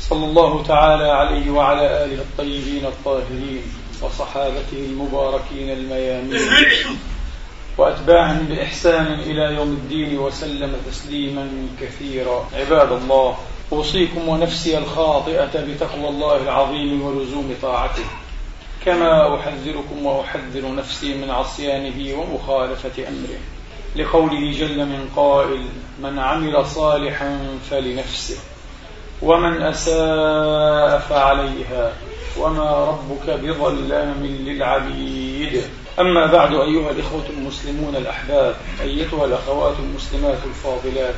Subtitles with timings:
[0.00, 3.62] صلى الله تعالى عليه وعلى آله الطيبين الطاهرين
[4.02, 6.50] وصحابته المباركين الميامين.
[7.78, 11.48] وأتباعهم بإحسان إلى يوم الدين وسلم تسليما
[11.80, 12.48] كثيرا.
[12.54, 13.38] عباد الله
[13.72, 18.04] أوصيكم ونفسي الخاطئة بتقوى الله العظيم ولزوم طاعته.
[18.84, 23.40] كما أحذركم وأحذر نفسي من عصيانه ومخالفة أمره.
[23.96, 25.62] لقوله جل من قائل
[26.02, 28.36] من عمل صالحا فلنفسه.
[29.22, 31.92] ومن أساء فعليها
[32.40, 35.62] وما ربك بظلام للعبيد.
[36.00, 41.14] أما بعد أيها الإخوة المسلمون الأحباب أيتها الأخوات المسلمات الفاضلات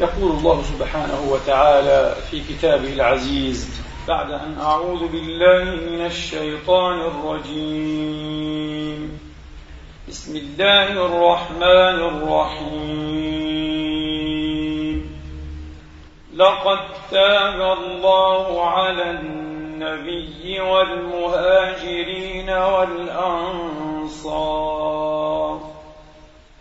[0.00, 3.68] يقول الله سبحانه وتعالى في كتابه العزيز
[4.08, 8.18] بعد أن أعوذ بالله من الشيطان الرجيم.
[10.08, 13.58] بسم الله الرحمن الرحيم.
[16.38, 16.78] لقد
[17.10, 23.98] تاب الله على النبي والمهاجرين والأنصار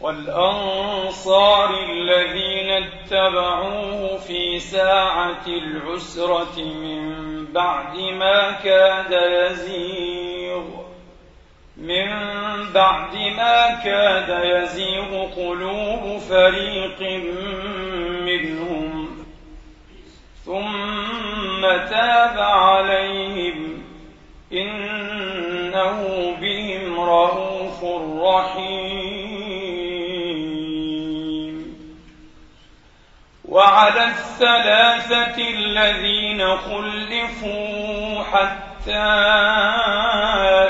[0.01, 10.63] والأنصار الذين اتبعوه في ساعة العسرة من بعد ما كاد يزيغ
[11.77, 12.09] من
[12.73, 17.01] بعد ما كاد يزيغ قلوب فريق
[18.21, 19.06] منهم.
[20.47, 23.83] ثم تاب عليهم
[24.53, 26.01] إنه
[26.41, 27.83] بهم رؤوف
[28.23, 29.17] رحيم.
[33.45, 39.07] وعلى الثلاثة الذين خلفوا حتى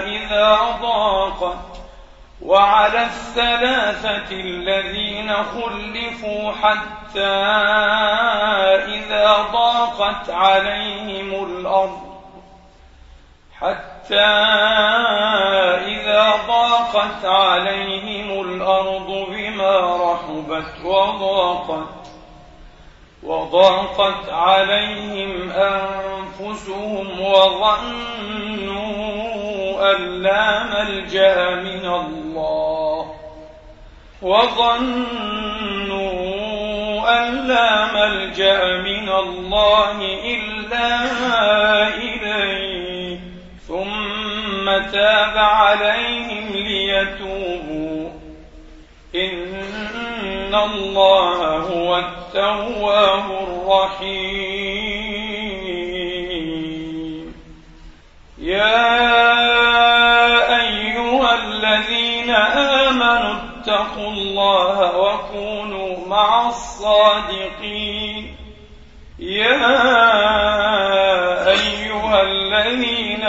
[0.08, 1.77] إذا ضاقت
[2.48, 7.36] وعلى الثلاثة الذين خلفوا حتى
[8.96, 12.02] إذا ضاقت عليهم الأرض
[13.60, 14.26] حتى
[15.86, 22.08] إذا ضاقت عليهم الأرض بما رحبت وضاقت
[23.24, 28.87] وضاقت عليهم أنفسهم وظنوا
[29.82, 33.16] أن لا ملجأ من الله.
[34.22, 34.98] وظنوا
[37.20, 41.08] أن لا ملجأ من الله إلا
[41.98, 43.20] إليه.
[43.68, 48.10] ثم تاب عليهم ليتوبوا.
[49.16, 55.27] إن الله هو التواب الرحيم.
[58.48, 68.36] يا أيها الذين آمنوا اتقوا الله وكونوا مع الصادقين.
[69.20, 69.68] يا
[71.50, 73.24] أيها الذين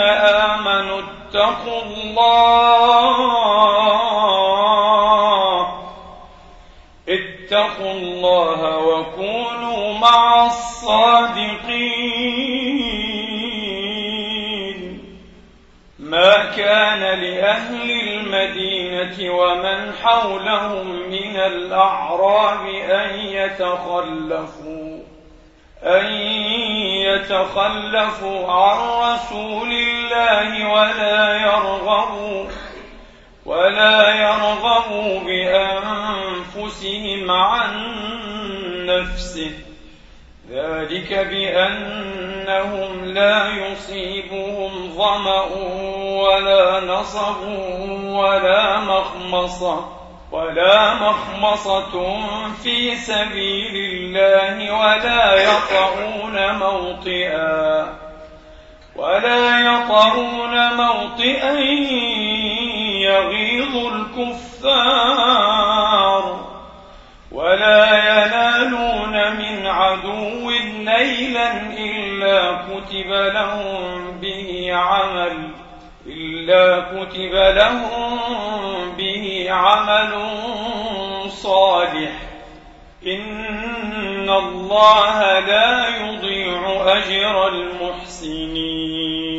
[0.55, 2.29] آمنوا اتقوا الله
[7.09, 11.88] اتقوا الله وكونوا مع الصادقين.
[16.57, 24.99] كان لأهل المدينة ومن حولهم من الأعراب أن يتخلفوا
[25.83, 26.05] أن
[27.05, 32.45] يتخلفوا عن رسول الله ولا يرغبوا
[33.45, 37.95] ولا يرغبوا بأنفسهم عن
[38.85, 39.51] نفسه.
[40.51, 45.45] ذلك بأنهم لا يصيبهم ظمأ
[46.19, 47.43] ولا نصب
[48.03, 49.99] ولا مخمصة
[50.31, 52.17] ولا مخمصة
[52.63, 57.93] في سبيل الله ولا يطعون موطئا
[58.95, 61.59] ولا يطعون موطئا
[63.01, 65.19] يغيظ الكفار
[67.31, 70.49] ولا ينالون من عدو
[70.79, 75.51] نيلا إلا كتب لهم به عمل
[76.09, 78.19] إلا كتب لهم
[78.97, 80.11] به عمل
[81.29, 82.11] صالح.
[83.07, 89.29] إن الله لا يضيع أجر المحسنين.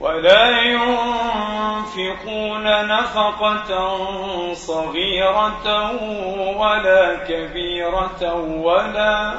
[0.00, 3.98] ولا ينفقون نفقة
[4.52, 5.90] صغيرة
[6.58, 9.34] ولا كبيرة ولا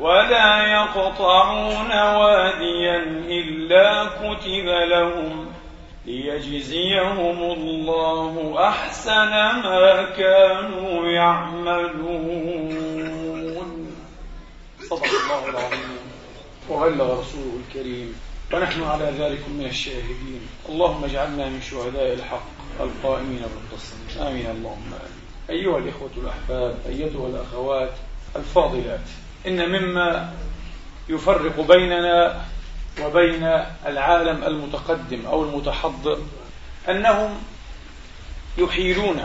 [0.00, 2.96] ولا يقطعون واديا
[3.28, 5.46] إلا كتب لهم
[6.06, 9.30] ليجزيهم الله أحسن
[9.64, 12.44] ما كانوا يعملون.
[14.90, 15.98] صدق الله العظيم.
[16.70, 18.14] وبلغ رسوله الكريم
[18.52, 20.40] ونحن على ذلك من الشاهدين.
[20.68, 22.48] اللهم اجعلنا من شهداء الحق
[22.80, 24.46] القائمين بالقسط آمين.
[24.46, 25.24] اللهم آمين.
[25.50, 27.92] أيها الإخوة الأحباب أيتها الأخوات
[28.36, 29.00] الفاضلات
[29.46, 30.32] إن مما
[31.08, 32.44] يفرق بيننا
[33.02, 36.18] وبين العالم المتقدم أو المتحضر
[36.88, 37.42] أنهم
[38.58, 39.24] يحيلون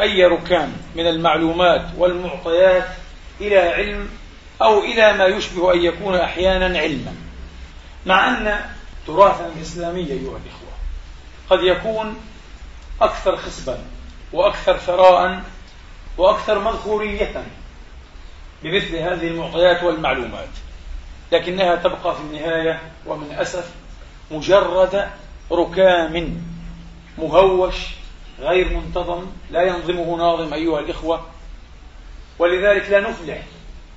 [0.00, 2.88] أي ركام من المعلومات والمعطيات
[3.40, 4.08] إلى علم
[4.62, 7.14] أو إلى ما يشبه أن يكون أحيانا علما
[8.06, 8.60] مع أن
[9.06, 10.74] تراثنا الإسلامي أيها الإخوة
[11.50, 12.16] قد يكون
[13.00, 13.78] أكثر خصبا
[14.32, 15.42] وأكثر ثراء
[16.18, 17.44] وأكثر مذكورية
[18.62, 20.48] بمثل هذه المعطيات والمعلومات.
[21.32, 23.70] لكنها تبقى في النهاية ومن أسف
[24.30, 25.08] مجرد
[25.52, 26.42] ركام
[27.18, 27.74] مهوش
[28.40, 31.26] غير منتظم لا ينظمه ناظم أيها الإخوة.
[32.38, 33.42] ولذلك لا نفلح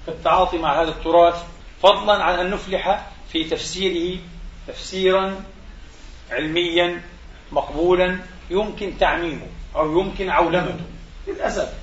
[0.05, 1.43] في التعاطي مع هذا التراث
[1.83, 4.19] فضلا عن أن نفلح في تفسيره
[4.67, 5.43] تفسيرا
[6.31, 7.01] علميا
[7.51, 8.19] مقبولا
[8.49, 10.85] يمكن تعميمه أو يمكن عولمته.
[11.27, 11.73] للأسف.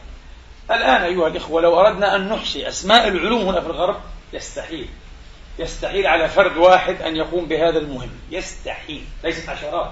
[0.71, 3.97] الآن أيها الإخوة لو أردنا أن نحصي أسماء العلوم هنا في الغرب
[4.33, 4.89] يستحيل.
[5.59, 8.11] يستحيل على فرد واحد أن يقوم بهذا المهم.
[8.31, 9.05] يستحيل.
[9.25, 9.91] ليست عشرات.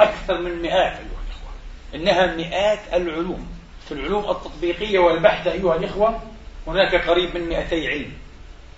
[0.00, 1.50] أكثر من مئات أيها الإخوة.
[1.94, 3.48] إنها مئات العلوم.
[3.88, 6.20] في العلوم التطبيقية والبحثة أيها الإخوة
[6.66, 8.12] هناك قريب من 200 علم.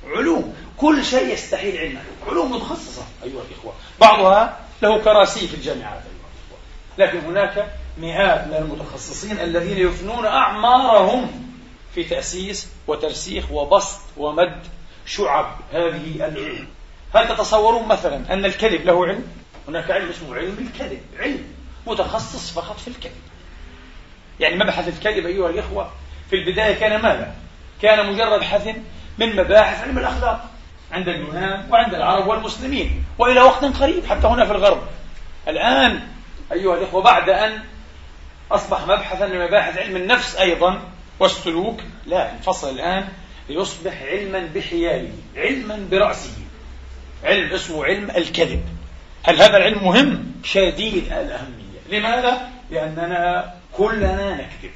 [0.06, 0.54] علوم.
[0.76, 2.00] كل شيء يستحيل علما.
[2.28, 3.72] علوم متخصصة أيها الإخوة.
[4.00, 6.58] بعضها له كراسي في الجامعات أيها الإخوة.
[6.98, 7.66] لكن هناك
[7.98, 11.52] مئات من المتخصصين الذين يفنون أعمارهم
[11.94, 14.62] في تأسيس وترسيخ وبسط ومد
[15.06, 16.69] شعب هذه العلم
[17.14, 19.25] هل تتصورون مثلا أن الكذب له علم؟
[19.69, 21.44] هناك علم اسمه علم الكذب علم
[21.87, 23.22] متخصص فقط في الكذب
[24.40, 25.90] يعني مبحث الكذب أيها الإخوة
[26.31, 27.34] في البداية كان ماذا؟
[27.82, 28.76] كان مجرد بحث
[29.19, 30.50] من مباحث علم الأخلاق
[30.93, 34.82] عند اليونان وعند العرب والمسلمين وإلى وقت قريب حتى هنا في الغرب
[35.48, 36.00] الآن
[36.52, 37.62] أيها الإخوة بعد أن
[38.52, 40.81] أصبح مبحثا من مباحث علم النفس أيضا
[41.20, 43.08] والسلوك لا انفصل الآن
[43.49, 46.33] ليصبح علما بحياله علما برأسه.
[47.25, 48.65] علم اسمه علم الكذب.
[49.23, 51.81] هل هذا العلم مهم؟ شديد الأهمية.
[51.91, 54.73] لماذا؟ لأننا كلنا نكذب.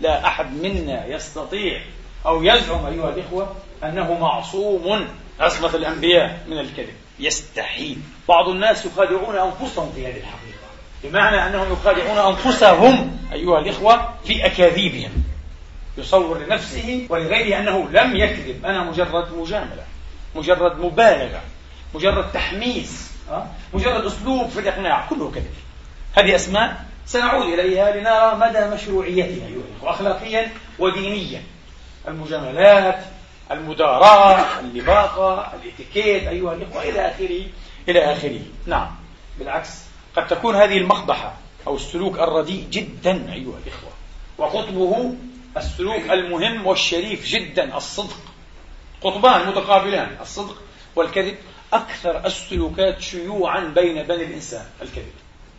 [0.00, 1.80] لا أحد منا يستطيع
[2.26, 5.08] أو يزعم أيها الإخوة أنه معصوم.
[5.40, 6.94] عصمة الأنبياء من الكذب.
[7.18, 7.98] يستحيل.
[8.28, 10.66] بعض الناس يخادعون أنفسهم في هذه الحقيقة.
[11.04, 15.10] بمعنى أنهم يخادعون أنفسهم أيها الإخوة في أكاذيبهم.
[15.98, 18.66] يصور لنفسه ولغيره أنه لم يكذب.
[18.66, 19.84] أنا مجرد مجاملة
[20.36, 21.40] مجرد مبالغة
[21.94, 23.10] مجرد تحميس
[23.74, 25.54] مجرد أسلوب في الإقناع كله كذب.
[26.14, 31.42] هذه أسماء سنعود إليها لنرى مدى مشروعيتها أيها الأخوة أخلاقيا ودينيا.
[32.08, 33.04] المجاملات
[33.50, 37.42] المداراة اللباقة الإتيكيت أيها الأخوة إلى آخره
[37.88, 38.40] إلى آخره.
[38.66, 38.90] نعم
[39.38, 39.70] بالعكس
[40.16, 41.34] قد تكون هذه المقبحة
[41.66, 43.90] أو السلوك الرديء جدا أيها الإخوة
[44.38, 45.14] وقطبه
[45.56, 48.20] السلوك المهم والشريف جدا الصدق.
[49.00, 50.62] قطبان متقابلان الصدق
[50.96, 51.36] والكذب.
[51.72, 55.12] أكثر السلوكات شيوعا بين بني الإنسان الكذب.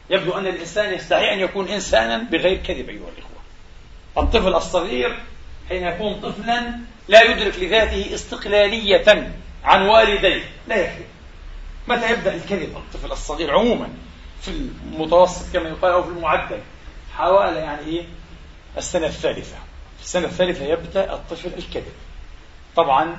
[0.09, 3.37] يبدو أن الإنسان يستحي أن يكون إنسانا بغير كذب أيها الإخوة.
[4.17, 5.19] الطفل الصغير
[5.69, 9.31] حين يكون طفلا لا يدرك لذاته استقلالية
[9.63, 11.07] عن والديه لا يكذب.
[11.87, 13.89] متى يبدأ الكذب؟ الطفل الصغير عموما
[14.41, 16.59] في المتوسط كما يقال أو في المعدل.
[17.15, 18.05] حوالي يعني إيه؟
[18.77, 19.57] السنة الثالثة.
[19.97, 21.93] في السنة الثالثة يبدأ الطفل الكذب
[22.75, 23.15] طبعا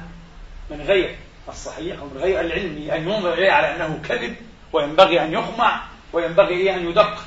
[0.70, 1.16] من غير
[1.48, 4.36] الصحيح ومن غير العلمي أن ينظر إليه على أنه كذب
[4.72, 5.82] وينبغي أن يقمع
[6.12, 7.18] وينبغي أن يدق.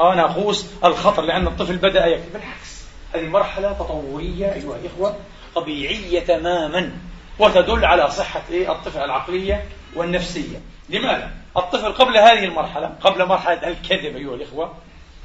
[0.00, 2.32] أو ناقوس الخطر لأن الطفل بدأ يكذب.
[2.32, 5.16] بالعكس هذه مرحلة تطورية أيها الإخوة
[5.54, 6.92] طبيعية تماما
[7.38, 9.64] وتدل على صحة إيه؟ الطفل العقلية
[9.94, 10.60] والنفسية.
[10.88, 14.74] لماذا؟ الطفل قبل هذه المرحلة قبل مرحلة الكذب أيها الإخوة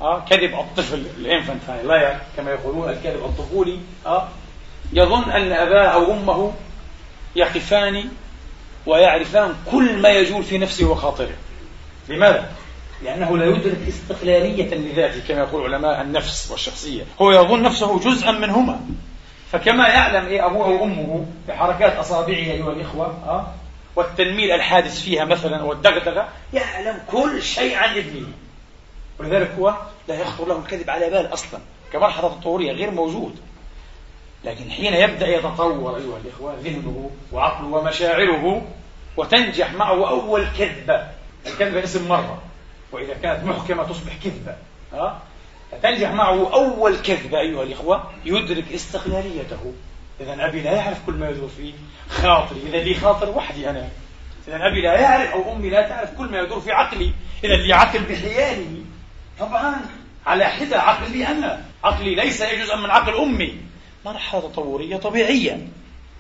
[0.04, 4.28] آه كذب الطفل الانفانتايل لا كما يقولون الكذب الطفولي آه
[4.94, 6.54] يظن أن أباه أو أمه
[7.36, 8.10] يقفان
[8.86, 11.36] ويعرفان كل ما يجول في نفسه وخاطره
[12.10, 12.52] لماذا؟
[13.04, 18.80] لأنه لا يدرك استقلالية لذاته كما يقول علماء النفس والشخصية هو يظن نفسه جزءا منهما
[19.52, 23.48] فكما يعلم إيه أبوه وأمه بحركات أصابعه أيها الإخوة أه؟
[23.96, 28.28] والتنميل الحادث فيها مثلا والدغدغة يعلم كل شيء عن ابنه
[29.20, 29.76] ولذلك هو
[30.08, 31.60] لا يخطر له الكذب على بال أصلا
[31.94, 33.40] كمرحلة تطورية غير موجود.
[34.46, 38.66] لكن حين يبدأ يتطور أيها الإخوة ذهنه وعقله ومشاعره
[39.18, 41.08] وتنجح معه أول كذبة
[41.48, 42.42] الكذبة اسم مرة
[42.92, 44.56] وإذا كانت محكمة تصبح كذبة.
[44.94, 45.18] أه؟
[45.84, 49.74] تنجح معه أول كذبة أيها الإخوة يدرك استقلاليته.
[50.22, 51.74] إذا أبي لا يعرف كل ما يدور في
[52.10, 52.60] خاطري.
[52.68, 53.90] إذا لي خاطر وحدي أنا.
[54.48, 57.14] إذا أبي لا يعرف أو أمي لا تعرف كل ما يدور في عقلي.
[57.44, 58.84] إذا لي عقل بحياله.
[59.44, 59.76] طبعا
[60.26, 61.66] على حدة عقلي أنا.
[61.84, 63.58] عقلي ليس جزءا من عقل أمي.
[64.06, 65.68] مرحلة تطورية طبيعية.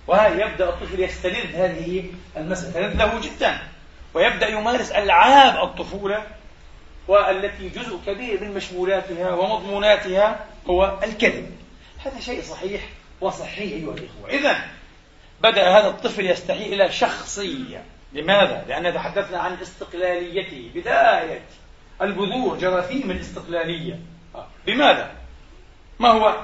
[0.08, 2.04] ويبدأ الطفل يستلذ هذه
[2.38, 2.88] المسألة.
[2.88, 3.58] له جدا.
[4.14, 6.24] ويبدأ يمارس ألعاب الطفولة.
[7.08, 11.52] والتي جزء كبير من مشمولاتها ومضموناتها هو الكذب
[12.06, 12.82] هذا شيء صحيح
[13.22, 14.30] وصحي أيها الإخوة.
[14.30, 14.66] إذا
[15.42, 17.84] بدأ هذا الطفل يستحي إلى شخصية.
[18.14, 20.72] لماذا؟ لأننا تحدثنا عن استقلاليته.
[20.76, 21.42] بداية
[22.02, 24.00] البذور جراثيم الاستقلالية.
[24.66, 25.12] بماذا؟
[26.00, 26.36] ما هو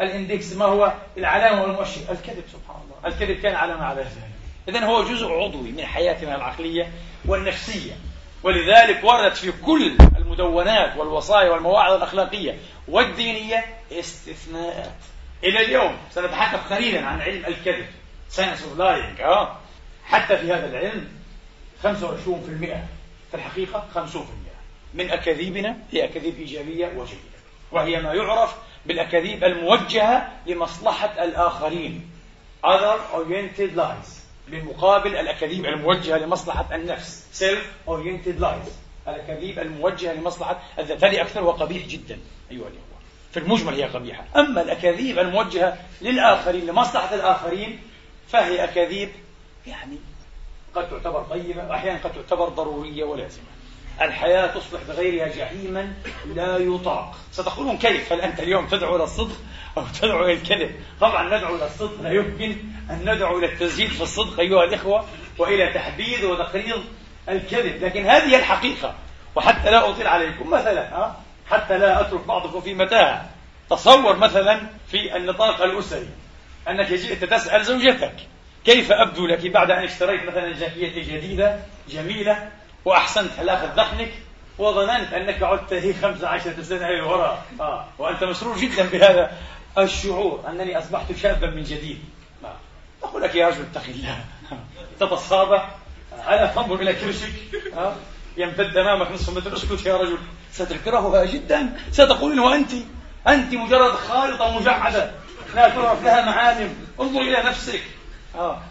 [0.00, 3.14] الإندكس؟ ما هو العلامة والمؤشر؟ الكذب سبحان الله.
[3.14, 4.30] الكذب كان علامة على ذلك.
[4.68, 6.92] إذن هو جزء عضوي من حياتنا العقلية
[7.26, 7.92] والنفسية.
[8.42, 14.94] ولذلك وردت في كل المدونات والوصايا والمواعظ الأخلاقية والدينية استثناءات.
[15.44, 17.86] إلى اليوم سنتحدث قليلا عن علم الكذب.
[18.28, 19.56] science of lying آه.
[20.04, 21.08] حتى في هذا العلم
[21.82, 21.86] 25%
[23.30, 24.47] في الحقيقة 50%
[24.94, 27.38] من أكاذيبنا هي أكاذيب إيجابية وجيدة.
[27.72, 32.10] وهي ما يعرف بالأكاذيب الموجهة لمصلحة الآخرين.
[32.64, 34.08] Other oriented lies.
[34.48, 37.26] بالمقابل الأكاذيب الموجهة لمصلحة النفس.
[37.44, 38.72] Self oriented lies.
[39.08, 41.04] الأكاذيب الموجهة لمصلحة الذات.
[41.04, 42.18] هذه أكثر وقبيح جدا
[42.50, 42.98] أيها الإخوة.
[43.32, 44.24] في المجمل هي قبيحة.
[44.36, 47.80] أما الأكاذيب الموجهة للآخرين لمصلحة الآخرين
[48.28, 49.08] فهي أكاذيب
[49.66, 49.98] يعني
[50.74, 53.47] قد تعتبر طيبة وأحيانا قد تعتبر ضرورية ولازمة
[54.00, 55.92] الحياة تصبح بغيرها جحيما
[56.34, 57.16] لا يطاق.
[57.32, 59.36] ستقولون كيف؟ هل أنت اليوم تدعو إلى الصدق
[59.76, 62.56] أو تدعو إلى الكذب؟ طبعا ندعو إلى الصدق لا يمكن
[62.90, 65.04] أن ندعو إلى التزييد في الصدق أيها الإخوة
[65.38, 66.84] وإلى تحبيذ وتقريض
[67.28, 67.84] الكذب.
[67.84, 68.94] لكن هذه الحقيقة
[69.36, 71.12] وحتى لا أطيل عليكم مثلا
[71.50, 73.28] حتى لا أترك بعضكم في متاهة.
[73.70, 76.08] تصور مثلا في النطاق الأسري
[76.68, 78.14] أنك جئت تسأل زوجتك
[78.64, 82.48] كيف أبدو لك بعد أن اشتريت مثلا جاكية جديدة جميلة
[82.88, 84.12] وأحسنت حلاقة ذقنك
[84.58, 87.84] وظننت أنك عدت هي خمسة عشرة سنة الوراء آه.
[87.98, 89.32] وأنت مسرور جدا بهذا
[89.78, 91.98] الشعور أنني أصبحت شابا من جديد.
[92.44, 92.56] آه.
[93.02, 94.24] أقول لك يا رجل اتق الله.
[95.00, 95.60] تتصابى
[96.28, 97.32] ألا تنظر إلى كرشك.
[97.76, 97.94] آه.
[98.36, 99.54] يمتد أمامك نصف متر.
[99.56, 100.18] اسكت يا رجل.
[100.52, 101.76] ستكرهها جدا.
[101.92, 102.70] ستقولين وأنت
[103.28, 103.54] أنت.
[103.54, 105.10] مجرد خارطة مجعدة.
[105.54, 106.74] لا تعرف لها معالم.
[107.00, 107.82] انظر إلى نفسك.
[108.34, 108.62] آه.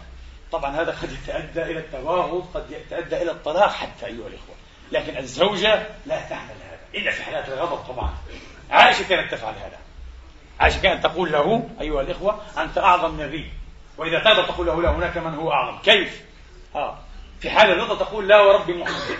[0.52, 4.54] طبعا هذا قد يتأدى إلى التباغض قد يتأدى إلى الطلاق حتى أيها الإخوة.
[4.92, 8.14] لكن الزوجة لا تعمل هذا إلا في حالات الغضب طبعا.
[8.70, 9.78] عائشة كانت تفعل هذا؟
[10.60, 13.52] عائشة كانت تقول له أيها الإخوة أنت أعظم نبي.
[13.98, 15.78] وإذا تغضب تقول له لا هناك من هو أعظم.
[15.78, 16.22] كيف؟
[16.74, 16.98] آه.
[17.40, 19.18] في حال الرضا تقول لا ورب محمد.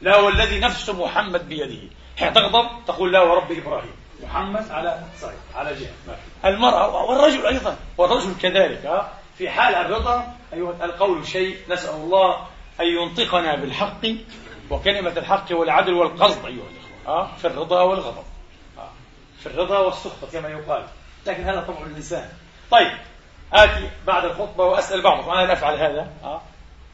[0.00, 1.88] لا والذي نفس محمد بيده.
[2.18, 3.92] حين تغضب تقول لا ورب إبراهيم.
[4.22, 6.16] محمد على صحيح على جهة.
[6.44, 9.08] المرأة والرجل أيضا والرجل كذلك آه.
[9.38, 12.46] في حال الرضا أيها القول شيء نسأل الله
[12.80, 14.06] أن ينطقنا بالحق
[14.70, 18.24] وكلمة الحق والعدل والقصد أيها الإخوة آه؟ في الرضا والغضب
[18.78, 18.90] آه؟
[19.40, 20.86] في الرضا والسخط كما يقال
[21.26, 22.28] لكن هذا طبع الإنسان
[22.70, 22.92] طيب
[23.52, 26.42] آتي بعد الخطبة وأسأل بعضكم أنا لا أفعل هذا آه؟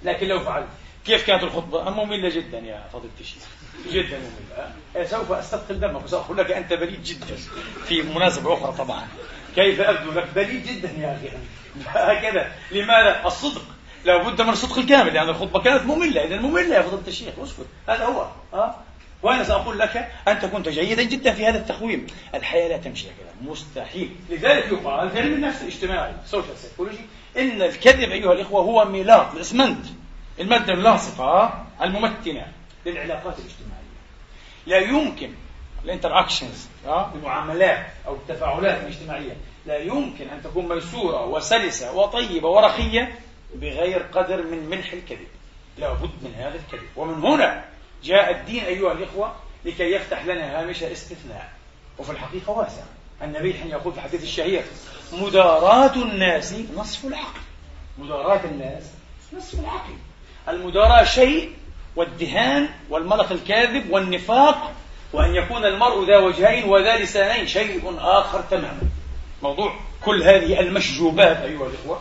[0.03, 0.69] لكن لو فعلت
[1.07, 3.43] كيف كانت الخطبة؟ مملة جدا يا فضيلة الشيخ
[3.91, 7.37] جدا مملة آه؟ سوف أستثقل دمك وسأقول لك أنت بليد جدا
[7.85, 9.09] في مناسبة أخرى طبعا
[9.55, 11.37] كيف أبدو لك بليد جدا يا أخي
[11.87, 13.63] هكذا لماذا؟ الصدق.
[14.05, 17.67] لا بد من الصدق الكامل لأن الخطبة كانت مملة إذا مملة يا فضيلة الشيخ اسكت.
[17.89, 18.75] هذا هو أه؟
[19.23, 23.51] وأنا سأقول لك أنت كنت جيدا جدا في هذا التقويم الحياة لا تمشي هكذا.
[23.51, 24.17] مستحيل.
[24.31, 27.01] لذلك يقال في علم النفس الاجتماعي social psychology
[27.37, 29.87] إن الكذب أيها الإخوة هو ميلاط الإسمنت.
[30.41, 32.47] المادة اللاصقة الممتنة
[32.87, 33.81] للعلاقات الاجتماعية.
[34.67, 35.31] لا يمكن
[35.85, 36.69] ال interactions
[37.15, 39.37] المعاملات أو التفاعلات الاجتماعية
[39.67, 43.19] لا يمكن أن تكون ميسورة وسلسة وطيبة ورخية
[43.55, 45.29] بغير قدر من ملح الكذب.
[45.79, 46.89] لا بد من هذا الكذب.
[46.97, 47.65] ومن هنا
[48.05, 51.53] جاء الدين أيها الإخوة لكي يفتح لنا هامش استثناء.
[51.99, 52.83] وفي الحقيقة واسع.
[53.23, 54.63] النبي حين يقول في الحديث الشهير
[55.13, 57.41] مداراة الناس نصف العقل.
[57.99, 58.85] مداراة الناس
[59.33, 59.95] نصف العقل.
[60.49, 61.53] المداراة شيء
[61.97, 64.73] والدهان والملق الكاذب والنفاق
[65.13, 68.90] وأن يكون المرء ذا وجهين وذا لسانين شيء آخر تماما.
[69.43, 72.01] موضوع كل هذه المشجوبات أيها الإخوة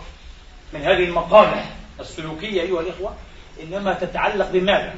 [0.73, 1.69] من هذه المقامح
[1.99, 3.15] السلوكية أيها الإخوة
[3.63, 4.95] إنما تتعلق بماذا؟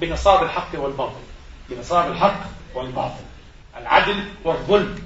[0.00, 1.20] بنصاب الحق والباطل.
[1.70, 2.40] بنصاب الحق
[2.74, 3.24] والباطل.
[3.76, 4.98] العدل والظلم.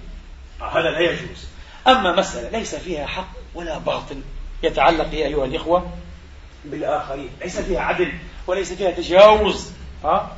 [0.61, 1.47] هذا لا يجوز.
[1.87, 4.21] أما مسألة ليس فيها حق ولا باطل
[4.63, 5.93] يتعلق أيها الإخوة
[6.65, 7.31] بالآخرين.
[7.41, 8.13] ليس فيها عدل
[8.47, 9.73] وليس فيها تجاوز
[10.05, 10.37] ها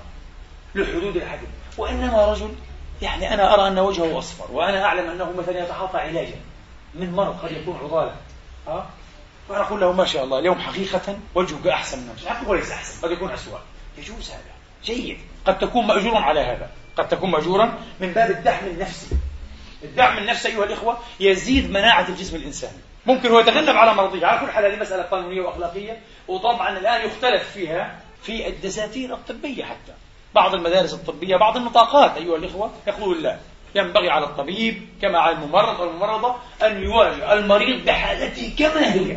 [0.75, 1.47] لحدود العدل.
[1.79, 2.55] وإنما رجل
[3.05, 4.53] يعني أنا أرى أن وجهه أصفر.
[4.53, 6.37] وأنا أعلم أنه مثلا يتعاطى علاجا.
[6.95, 8.15] من مرض قد يكون عضالا.
[8.67, 8.87] ها؟
[9.49, 13.11] فأنا أقول له ما شاء الله اليوم حقيقة وجهك أحسن من حقيقة وليس أحسن قد
[13.11, 13.59] يكون أسوأ.
[13.99, 14.55] يجوز هذا.
[14.85, 15.19] جيد.
[15.47, 16.71] قد تكون مأجورا على هذا.
[16.97, 19.17] قد تكون مأجورا من باب الدعم النفسي.
[19.85, 22.79] الدعم النفسي أيها الإخوة يزيد مناعة الجسم الإنساني.
[23.07, 27.51] ممكن هو يتغلب على مرضيه على كل حال هذه مسألة قانونية وأخلاقية وطبعا الآن يختلف
[27.51, 29.93] فيها في الدساتير الطبية حتى.
[30.35, 33.39] بعض المدارس الطبية بعض النطاقات أيها الإخوة يقول لا
[33.75, 39.17] ينبغي على الطبيب كما على الممرض أو الممرضة أن يواجه المريض بحالته كما هي.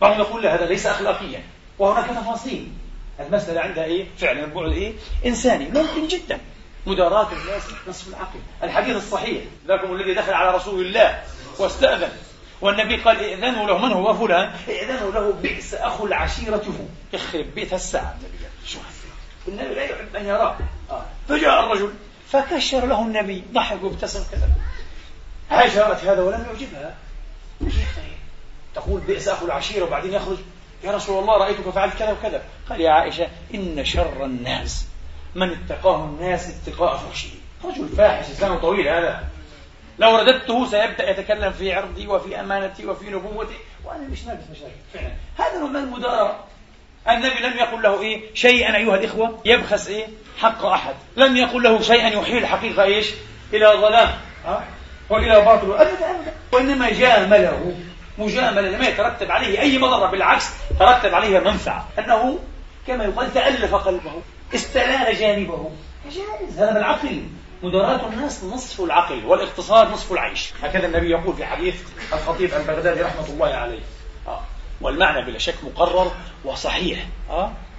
[0.00, 1.42] بعضهم يقول لا هذا ليس أخلاقيا
[1.78, 2.68] وهناك تفاصيل.
[3.20, 4.92] المسألة عندها إيه؟ فعلا بعد إيه؟
[5.26, 6.40] إنساني ممكن جدا.
[6.86, 8.38] مداراة الناس نصف العقل.
[8.62, 11.22] الحديث الصحيح ذاكم الذي دخل على رسول الله
[11.58, 12.12] واستأذن
[12.60, 16.64] والنبي قال ائذنوا له من هو فلان؟ ائذنوا له بئس أخو العشيرة
[17.12, 18.16] يخرب بيت الساعة.
[18.20, 18.78] النبي شو
[19.48, 20.56] النبي لا يحب أن يراه.
[21.28, 21.92] فجاء الرجل
[22.28, 23.44] فكشر له النبي.
[23.52, 24.48] ضحك وابتسم كذا.
[25.50, 26.94] عاشرت هذا ولم يعجبها.
[28.74, 30.38] تقول بئس أخو العشيرة وبعدين يخرج.
[30.84, 32.42] يا رسول الله رأيتك فعلت كذا وكذا.
[32.68, 34.86] قال يا عائشة إن شر الناس.
[35.34, 37.28] من اتقاه الناس اتقاء فحشه
[37.64, 39.24] رجل فاحش لسانه طويل هذا.
[39.98, 43.56] لو رددته سيبدأ يتكلم في عرضي وفي أمانتي وفي نبوتي.
[43.84, 44.70] وأنا مش ناقص مشاكل.
[44.94, 45.12] فعلا.
[45.38, 46.44] هذا من المدارة.
[47.08, 50.06] النبي لم يقل له إيه؟ شيئا أيها الإخوة يبخس إيه؟
[50.38, 50.94] حق أحد.
[51.16, 53.06] لم يقل له شيئا يحيل الحقيقة إيش؟
[53.52, 54.08] إلى ظلام.
[54.46, 54.64] ها؟
[55.10, 55.72] وإلى باطل.
[55.72, 57.74] أبدا أبدا وإنما جامله
[58.18, 60.48] مجاملة لما يترتب عليه أي مضرة بالعكس
[60.78, 61.88] ترتب عليها منفعة.
[61.98, 62.38] أنه
[62.86, 64.22] كما يقال تألف قلبه
[64.54, 65.70] استلان جانبه.
[66.10, 66.58] جائز.
[66.58, 67.22] هذا بالعقل.
[67.62, 70.52] مداراة الناس نصف العقل والاقتصاد نصف العيش.
[70.62, 71.74] هكذا النبي يقول في حديث
[72.12, 73.80] الخطيب البغدادي رحمة الله عليه.
[74.80, 76.12] والمعنى بلا شك مقرر
[76.44, 77.06] وصحيح.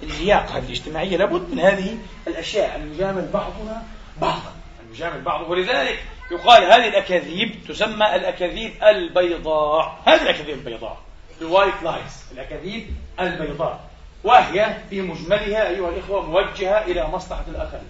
[0.02, 2.76] اللياقة هذه الاجتماعية لابد من هذه الأشياء.
[2.76, 3.82] أن يجامل بعضنا
[4.20, 4.52] بعضا.
[4.80, 5.50] أن يجامل بعض.
[5.50, 10.00] ولذلك يقال هذه الأكاذيب تسمى الأكاذيب البيضاء.
[10.04, 10.98] هذه الأكاذيب البيضاء.
[11.40, 12.86] ال white lies الأكاذيب
[13.20, 13.80] البيضاء.
[14.24, 17.88] وهي في مجملها أيها الإخوة موجهة إلى مصلحة الآخرين.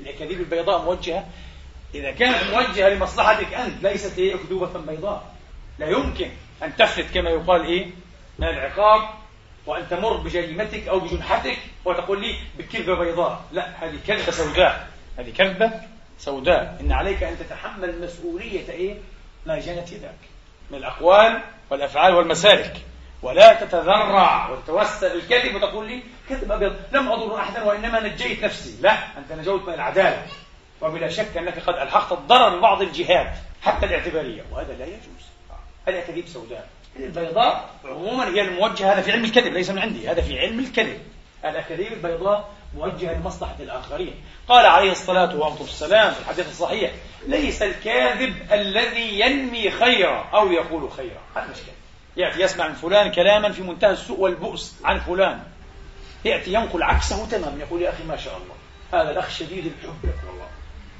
[0.00, 1.26] الأكاذيب البيضاء موجهة.
[1.94, 5.24] إذا كانت موجهة لمصلحتك أنت ليست هي أكذوبة بيضاء.
[5.78, 6.30] لا يمكن
[6.62, 7.86] أن تفلت كما يقال إيه؟
[8.38, 9.08] من العقاب
[9.66, 13.44] وأن تمر بجريمتك أو بجنحتك وتقول لي بكذبة بيضاء.
[13.52, 14.88] لا هذه كذبة سوداء.
[15.18, 15.72] هذه كذبة
[16.18, 16.76] سوداء.
[16.80, 18.94] إن عليك أن تتحمل مسؤولية إيه؟
[19.46, 20.18] ما جنت يداك.
[20.70, 22.76] من الأقوال والأفعال والمسالك.
[23.22, 28.76] ولا تتذرع وتتوسل الكذب وتقول لي كذب أبيض لم أضر أحدا وإنما نجيت نفسي.
[28.80, 30.26] لا أنت نجوت من العدالة.
[30.80, 34.42] وبلا شك أنك قد ألحقت الضرر ببعض الجهات حتى الاعتبارية.
[34.52, 35.26] وهذا لا يجوز.
[35.88, 36.68] هذه أكاذيب سوداء.
[37.04, 41.00] البيضاء عموما هي الموجهة هذا في علم الكذب ليس من عندي هذا في علم الكذب.
[41.44, 44.14] الأكاذيب البيضاء موجهة لمصلحة الآخرين.
[44.48, 46.90] قال عليه الصلاة والسلام في الحديث الصحيح
[47.26, 51.20] ليس الكاذب الذي ينمي خيرا أو يقول خيرا.
[51.36, 51.54] هذا
[52.16, 55.40] يأتي يسمع من فلان كلاما في منتهى السوء والبؤس عن فلان.
[56.24, 58.54] يأتي ينقل عكسه تماما يقول يا أخي ما شاء الله
[59.02, 60.46] هذا الأخ شديد الحب لك والله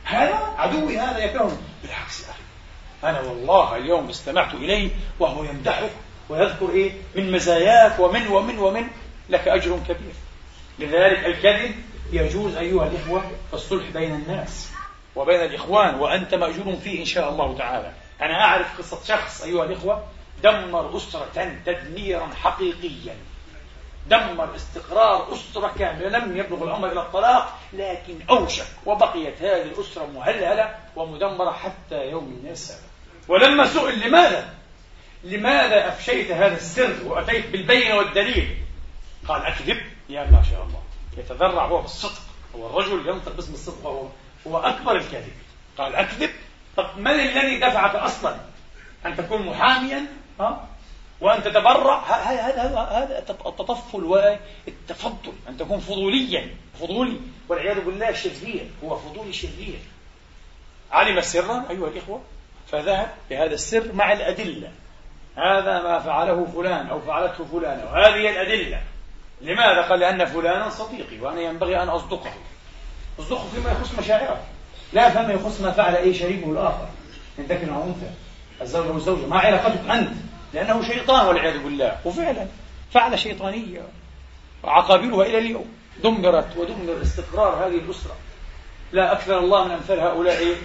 [0.04, 2.36] هذا عدوي هذا يكره بالعكس يا أخي.
[3.04, 5.90] أنا والله اليوم استمعت إليه وهو يمدحك
[6.28, 8.87] ويذكر إيه؟ من مزاياك ومن ومن ومن
[9.28, 10.14] لك أجر كبير.
[10.78, 11.74] لذلك الكذب
[12.12, 14.70] يجوز أيها الإخوة في الصلح بين الناس
[15.16, 17.92] وبين الإخوان وأنت مأجور فيه إن شاء الله تعالى.
[18.20, 20.04] أنا أعرف قصة شخص أيها الإخوة
[20.42, 23.16] دمر أسرة تدميرا حقيقيا.
[24.11, 30.74] دمر استقرار أسرة كاملة لم يبلغ الأمر إلى الطلاق لكن أوشك وبقيت هذه الأسرة مهلهلة
[30.96, 32.80] ومدمرة حتى يوم الناس.
[33.28, 34.54] ولما سئل لماذا؟
[35.24, 38.56] لماذا أفشيت هذا السر وأتيت بالبينة والدليل؟
[39.28, 40.82] قال أكذب؟ يا ما شاء الله.
[41.18, 42.22] يتذرع هو بالصدق.
[42.56, 44.08] هو الرجل ينطق باسم الصدق وهو
[44.46, 45.32] هو أكبر الكذب
[45.78, 46.30] قال أكذب؟
[46.76, 48.36] طب من الذي دفعك أصلا؟
[49.06, 50.06] أن تكون محاميا؟
[50.40, 50.68] ها؟
[51.20, 55.32] وأن تتبرع؟ هذا هذا هذا التطفل والتفضل.
[55.48, 56.56] أن تكون فضوليا.
[56.80, 57.20] فضولي.
[57.48, 58.70] والعياذ بالله شرير.
[58.84, 59.78] هو فضولي شرير.
[60.92, 62.20] علم سرا أيها الإخوة؟
[62.72, 64.70] فذهب بهذا السر مع الأدلة.
[65.37, 68.83] هذا ما فعله فلان أو فعلته فلان وهذه الأدلة.
[69.40, 72.33] لماذا؟ قال لأن فلانا صديقي وأنا ينبغي أن أصدقه.
[73.20, 74.40] أصدقه فيما يخص مشاعره.
[74.92, 76.88] لا فيما يخص ما فعل أي شريكه الآخر
[77.38, 78.11] من ذكر أو أنثى.
[78.62, 80.12] الزوج والزوجة ما علاقتك أنت.
[80.55, 81.98] لأنه شيطان والعياذ بالله.
[82.05, 82.46] وفعلا.
[82.92, 83.81] فعل شيطانية.
[84.62, 85.76] وعقابلها إلى اليوم.
[86.02, 88.16] دمرت ودمر استقرار هذه الأسرة.
[88.92, 90.57] لا أكثر الله من أمثال هؤلاء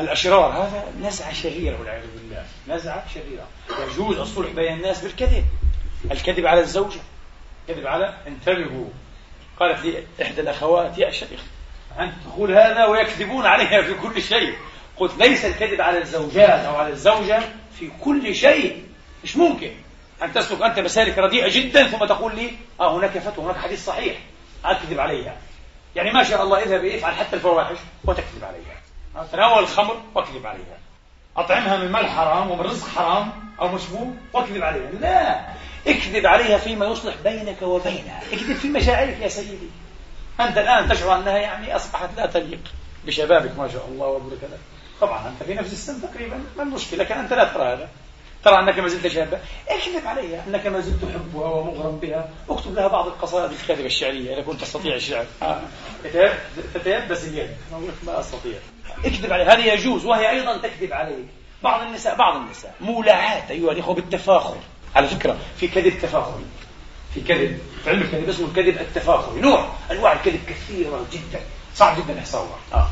[0.00, 2.44] الأشرار هذا نزعة شريرة والعياذ بالله.
[2.68, 3.46] نزعة شريرة
[3.90, 5.44] يجوز الصلح بين الناس بالكذب.
[6.10, 7.00] الكذب على الزوجة.
[7.68, 8.88] الكذب على انتبهوا.
[9.60, 11.40] قالت لي إحدى الأخوات يا شيخ
[11.98, 14.54] أنت تقول هذا ويكذبون عليها في كل شيء.
[14.96, 17.40] قلت ليس الكذب على الزوجات أو على الزوجة
[17.78, 18.84] في كل شيء.
[19.24, 19.70] مش ممكن.
[20.22, 24.18] أن تسلك أنت مسالك رديئة جدا ثم تقول لي آه هناك فتوى هناك حديث صحيح.
[24.64, 25.36] أكذب عليها.
[25.96, 28.87] يعني ما شاء الله اذهب افعل حتى الفواحش وتكذب عليها.
[29.32, 30.78] تناول الخمر وأكذب عليها.
[31.36, 34.90] أطعمها من مال حرام ومن رزق حرام أو مشبوه وأكذب عليها.
[34.90, 35.46] لا
[35.86, 38.22] اكذب عليها فيما يصلح بينك وبينها.
[38.32, 39.68] اكذب في مشاعرك يا سيدي.
[40.40, 42.60] أنت الآن تشعر أنها يعني أصبحت لا تليق
[43.06, 44.58] بشبابك ما شاء الله وبركة لك
[45.00, 47.88] طبعا أنت في نفس السن تقريبا ما المشكلة لكن أنت لا ترى هذا.
[48.44, 49.38] ترى أنك ما زلت شابة.
[49.68, 52.28] اكذب عليها أنك ما زلت تحبها ومغرم بها.
[52.50, 55.26] اكتب لها بعض القصائد الكاذبة الشعرية إذا كنت تستطيع الشعر.
[55.42, 55.60] آه.
[56.74, 57.50] تتيبس اليد.
[58.06, 58.58] ما أستطيع.
[59.04, 61.26] اكذب عليها هذه يجوز وهي أيضا تكذب عليك.
[61.62, 64.56] بعض النساء بعض النساء مولعات أيها الإخوة بالتفاخر.
[64.96, 66.44] على فكرة في كذب تفاخري.
[67.14, 67.58] في كذب.
[67.84, 69.40] في علم الكذب اسمه الكذب التفاخري.
[69.40, 71.40] نوع أنواع الكذب كثيرة جدا.
[71.74, 72.88] صعب جدا إحصاؤها آه.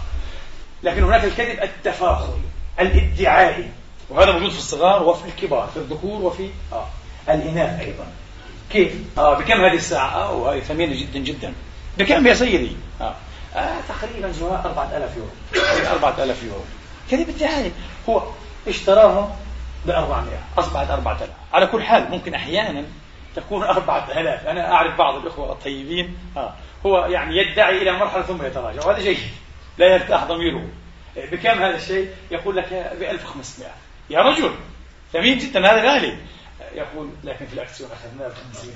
[0.83, 2.41] لكن هناك الكذب التفاخري
[2.81, 3.71] الادعائي
[4.11, 6.87] وهذا موجود في الصغار وفي الكبار في الذكور وفي آه.
[7.29, 8.07] الإناث أيضا
[8.71, 11.53] كيف؟ آه بكم هذه الساعة؟ آه وهي ثمينة جدا جدا
[11.99, 13.15] بكم يا سيدي؟ آه.
[13.57, 15.31] آه تقريبا زواء 4000 يورو
[15.93, 16.65] 4000 يورو
[17.11, 17.73] كذب ادعائي
[18.09, 18.23] هو
[18.69, 19.37] اشتراها
[19.87, 22.85] ب 400 أصبحت 4000 على كل حال ممكن أحيانا
[23.37, 26.55] تكون 4000 أنا أعرف بعض الإخوة الطيبين آه.
[26.87, 29.19] هو يعني يدعي إلى مرحلة ثم يتراجع وهذا جيد
[29.79, 30.69] لا يرتاح ضميره
[31.17, 33.69] بكم هذا الشيء؟ يقول لك ب 1500
[34.11, 34.55] يا رجل
[35.13, 36.19] ثمين جدا هذا غالي
[36.75, 38.75] يقول لكن في الاكسيون اخذناه ب 50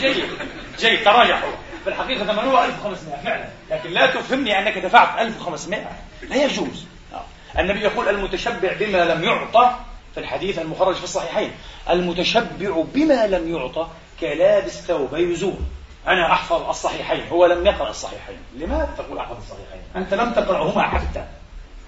[0.00, 0.24] جيد
[0.78, 1.50] جيد تراجع هو
[1.84, 3.48] في الحقيقة ثمنه 1500 فعلا.
[3.70, 5.88] لكن لا تفهمني أنك دفعت 1500
[6.22, 6.86] لا يجوز.
[7.14, 7.24] آه.
[7.60, 9.76] النبي يقول المتشبع بما لم يعطى
[10.14, 11.50] في الحديث المخرج في الصحيحين.
[11.90, 13.88] المتشبع بما لم يعطى
[14.20, 15.58] كلابس ثوبي زور
[16.06, 18.38] أنا أحفظ الصحيحين هو لم يقرأ الصحيحين.
[18.56, 21.24] لماذا تقول أحفظ الصحيحين؟ أنت لم تقرأهما حتى.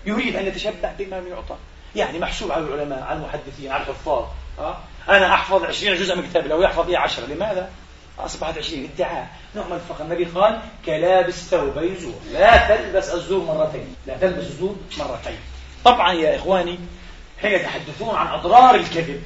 [0.07, 1.57] يريد أن يتشبع بما لم يعطى
[1.97, 4.25] يعني محسوب على العلماء على المحدثين على الحفاظ
[4.59, 4.77] أه؟
[5.09, 7.71] أنا أحفظ عشرين جزء من كتاب لو يحفظ إيه عشرة لماذا؟
[8.19, 9.29] أصبحت عشرين ادعاء.
[9.57, 14.77] نوع من الفقر النبي قال كلابس ثوبي زور لا تلبس الزور مرتين لا تلبس الزور
[14.99, 15.39] مرتين.
[15.85, 16.79] طبعا يا إخواني
[17.43, 19.23] حين يتحدثون عن أضرار الكذب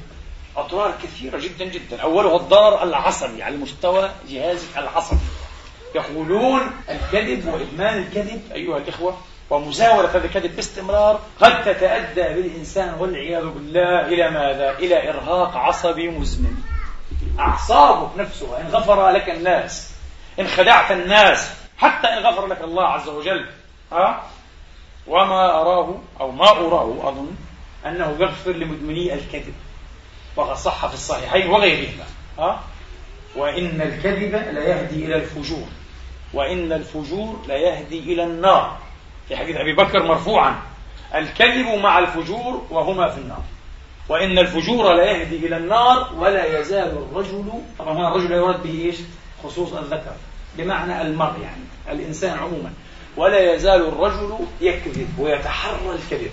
[0.57, 2.01] أضرار كثيرة جدا جدا.
[2.01, 5.19] أولها الضرر العصبي على مستوى جهازك العصبي
[5.95, 9.17] يقولون الكذب وإدمان الكذب أيها الإخوة
[9.49, 16.55] ومزاولة هذا الكذب باستمرار قد تتأدى بالإنسان والعياذ بالله إلى ماذا؟ إلى إرهاق عصبي مزمن
[17.39, 19.91] أعصابك نفسها إن غفر لك الناس
[20.39, 23.45] إن خدعت الناس حتى إن غفر لك الله عز وجل
[23.91, 24.23] ها؟
[25.07, 27.35] وما أراه أو ما أراه أظن
[27.85, 29.53] أنه يغفر لمدمني الكذب
[30.35, 32.03] وقد صح في الصحيحين وغيرهما
[32.39, 32.63] ها؟
[33.35, 35.67] وإن الكذب لا يهدي إلى الفجور
[36.33, 38.77] وإن الفجور لا يهدي إلى النار
[39.27, 40.61] في حديث أبي بكر مرفوعا.
[41.15, 43.43] الكذب مع الفجور وهما في النار.
[44.09, 48.95] وإن الفجور لا يهدي إلى النار ولا يزال الرجل طبعا هنا الرجل يراد به إيش؟
[49.43, 50.15] خصوص الذكر.
[50.57, 52.73] بمعنى المرء يعني الإنسان عموما.
[53.17, 56.31] ولا يزال الرجل يكذب ويتحرى الكذب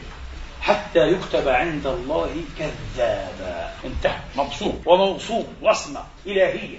[0.60, 3.72] حتى يكتب عند الله كذابا.
[3.84, 4.20] انتهى.
[4.36, 4.74] مبسوط.
[4.86, 6.00] وموصوف وصمة.
[6.26, 6.78] إلهية.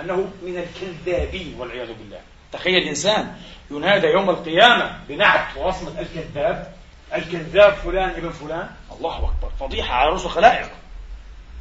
[0.00, 2.20] أنه من الكذابين والعياذ بالله.
[2.52, 3.34] تخيل إنسان
[3.70, 6.72] ينادى يوم القيامة بنعت ووصمة الكذاب
[7.14, 8.70] الكذاب فلان ابن فلان.
[8.98, 9.50] الله أكبر.
[9.60, 10.68] فضيحة على رؤوس الخلائق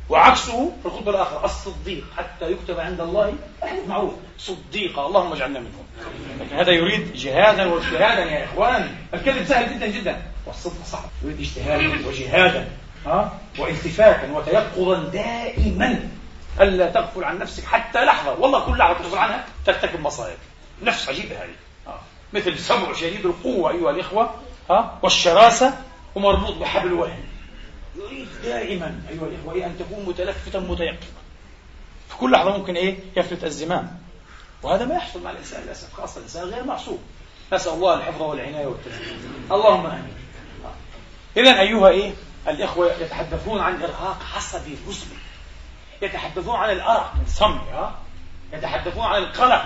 [0.09, 3.33] وعكسه في الخطبة الآخرة الصديق حتى يكتب عند الله
[3.87, 4.13] معروف.
[4.37, 5.85] صديقة اللهم اجعلنا منهم.
[6.39, 8.95] لكن هذا يريد جهادا واجتهادا يا إخوان.
[9.13, 10.21] الكذب سهل جدا جدا.
[10.45, 11.09] والصدق صعب.
[11.23, 12.67] يريد اجتهادا وجهادا
[13.05, 16.09] ها؟ والتفاتا وتيقظا دائما.
[16.61, 18.39] ألا تغفل عن نفسك حتى لحظة.
[18.39, 20.37] والله كل لحظة تغفل عنها ترتكب مصائب.
[20.83, 21.55] نفس عجيبة هذه.
[22.33, 24.35] مثل سمع شديد القوة أيها الإخوة
[24.69, 25.77] ها والشراسة
[26.15, 27.23] ومربوط بحبل الوهن.
[27.95, 31.07] يريد دائما أيها الإخوة إيه أن تكون متلفتا متيقظا
[32.09, 33.99] في كل لحظة ممكن إيه يفلت الزمام.
[34.63, 36.99] وهذا ما يحصل مع الإنسان للأسف خاصة الإنسان غير معصوم.
[37.53, 40.13] نسأل الله الحفظ والعناية والتسليم اللهم آمين.
[41.37, 42.13] إذا أيها إيه
[42.47, 45.17] الإخوة يتحدثون عن إرهاق عصبي مزمن
[46.01, 47.91] يتحدثون عن الأرق الصمي
[48.53, 49.65] يتحدثون عن القلق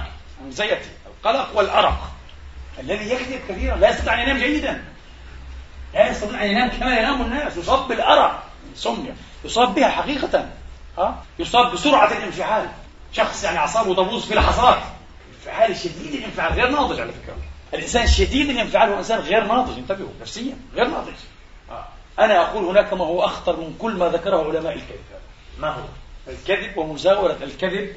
[0.50, 2.12] زيتي القلق والأرق.
[2.80, 4.84] الذي يكذب كثيرا لا يستطيع أن ينام جيدا.
[5.94, 7.58] لا يستطيع أن ينام كما ينام الناس.
[7.58, 10.50] يصاب بالأرق السمنة يصاب بها حقيقة.
[10.98, 12.70] ها؟ يصاب بسرعة الانفعال.
[13.14, 14.80] شخص يعني أعصابه تبوظ في لحظات.
[15.40, 17.36] انفعال شديد الانفعال غير ناضج على فكرة.
[17.74, 19.78] الإنسان شديد الانفعال هو إنسان غير ناضج.
[19.78, 21.14] انتبهوا نفسيا غير ناضج.
[22.20, 25.00] أنا أقول هناك ما هو أخطر من كل ما ذكره علماء الكذب.
[25.60, 25.84] ما هو؟
[26.28, 27.96] الكذب ومزاولة الكذب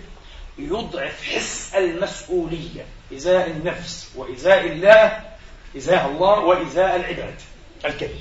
[0.59, 2.87] يضعف حس المسؤولية.
[3.13, 5.21] إزاء النفس وإزاء الله
[5.77, 7.35] إزاء الله وإزاء العباد
[7.85, 8.21] الكذب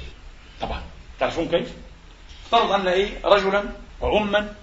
[0.62, 0.82] طبعا.
[1.20, 1.74] تعرفون كيف؟
[2.46, 3.64] افترض أن إيه؟ رجلا
[4.02, 4.54] وأما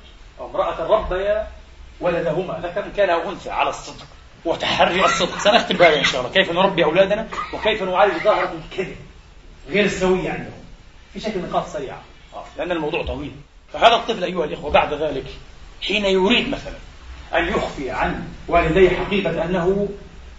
[0.40, 1.48] أو امرأة ربيا
[2.00, 4.06] ولدهما ذكر كان أو أنثى على الصدق
[4.44, 5.38] وتحري الصدق.
[5.38, 6.32] سنختم بهذا إن شاء الله.
[6.32, 8.96] كيف نربي أولادنا وكيف نعالج ظاهرة الكذب
[9.68, 10.62] غير السوية عندهم؟
[11.12, 12.02] في شكل نقاط سريعة.
[12.34, 13.32] آه، لأن الموضوع طويل.
[13.72, 15.24] فهذا الطفل أيها الإخوة بعد ذلك
[15.82, 16.74] حين يريد مثلا
[17.34, 19.88] أن يخفي عن والديه حقيقة أنه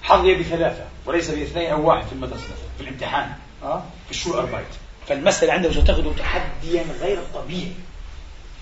[0.03, 3.31] حظي بثلاثة وليس باثنين أو واحد في المدرسة في الامتحان
[3.63, 4.63] أه؟ في الشو أربعة
[5.07, 7.71] فالمسألة عنده ستغدو تحديا غير طبيعي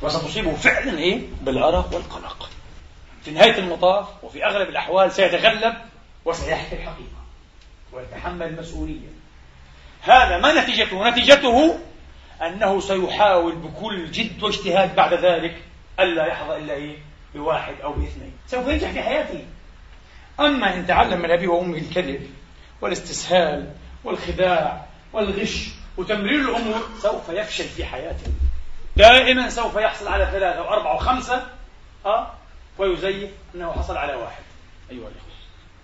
[0.02, 2.50] وستصيبه فعلا إيه؟ بالأرق والقلق
[3.26, 5.74] في نهاية المطاف وفي أغلب الأحوال سيتغلب
[6.26, 7.22] وسيحكي الحقيقة
[7.94, 9.08] ويتحمل المسؤولية
[10.02, 11.80] هذا ما نتيجته نتيجته
[12.42, 15.56] أنه سيحاول بكل جد واجتهاد بعد ذلك
[16.00, 16.98] ألا يحظى إلا إيه؟
[17.36, 18.34] بواحد أو باثنين.
[18.48, 19.46] سوف ينجح في حياته.
[20.40, 22.30] أما إن تعلم من أبيه وأمه الكذب
[22.82, 23.72] والاستسهال
[24.04, 28.32] والخداع والغش وتمرير الأمور سوف يفشل في حياته.
[28.96, 31.48] دائما سوف يحصل على ثلاثة وأربعة وخمسة
[32.06, 32.32] أه؟
[32.78, 34.44] ويزيف أنه حصل على واحد.
[34.92, 35.32] أيها الأخوة.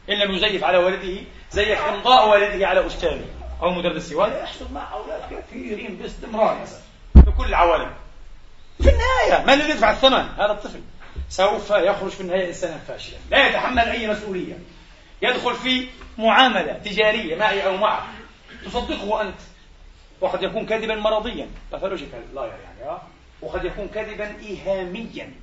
[0.10, 3.26] إن لم يزيف على والده زيف إمضاء والده على أستاذه
[3.62, 6.66] أو مدرسه وهذا يحصل مع أولاد كثيرين باستمرار.
[7.14, 7.92] في كل العوالم.
[8.82, 10.82] في النهاية من الذي يدفع الثمن؟ هذا الطفل.
[11.30, 13.18] سوف يخرج في النهاية إنسانا فاشلا.
[13.32, 14.60] لا يتحمل أي مسؤولية.
[15.22, 15.88] يدخل في
[16.18, 18.04] معاملة تجارية معي أو معك.
[18.66, 19.40] تصدقه أنت.
[20.22, 21.50] وقد يكون كذبا مرضيا.
[21.72, 23.02] pathological liar يعني آه؟
[23.42, 25.34] وقد يكون كذبا إيهاميا.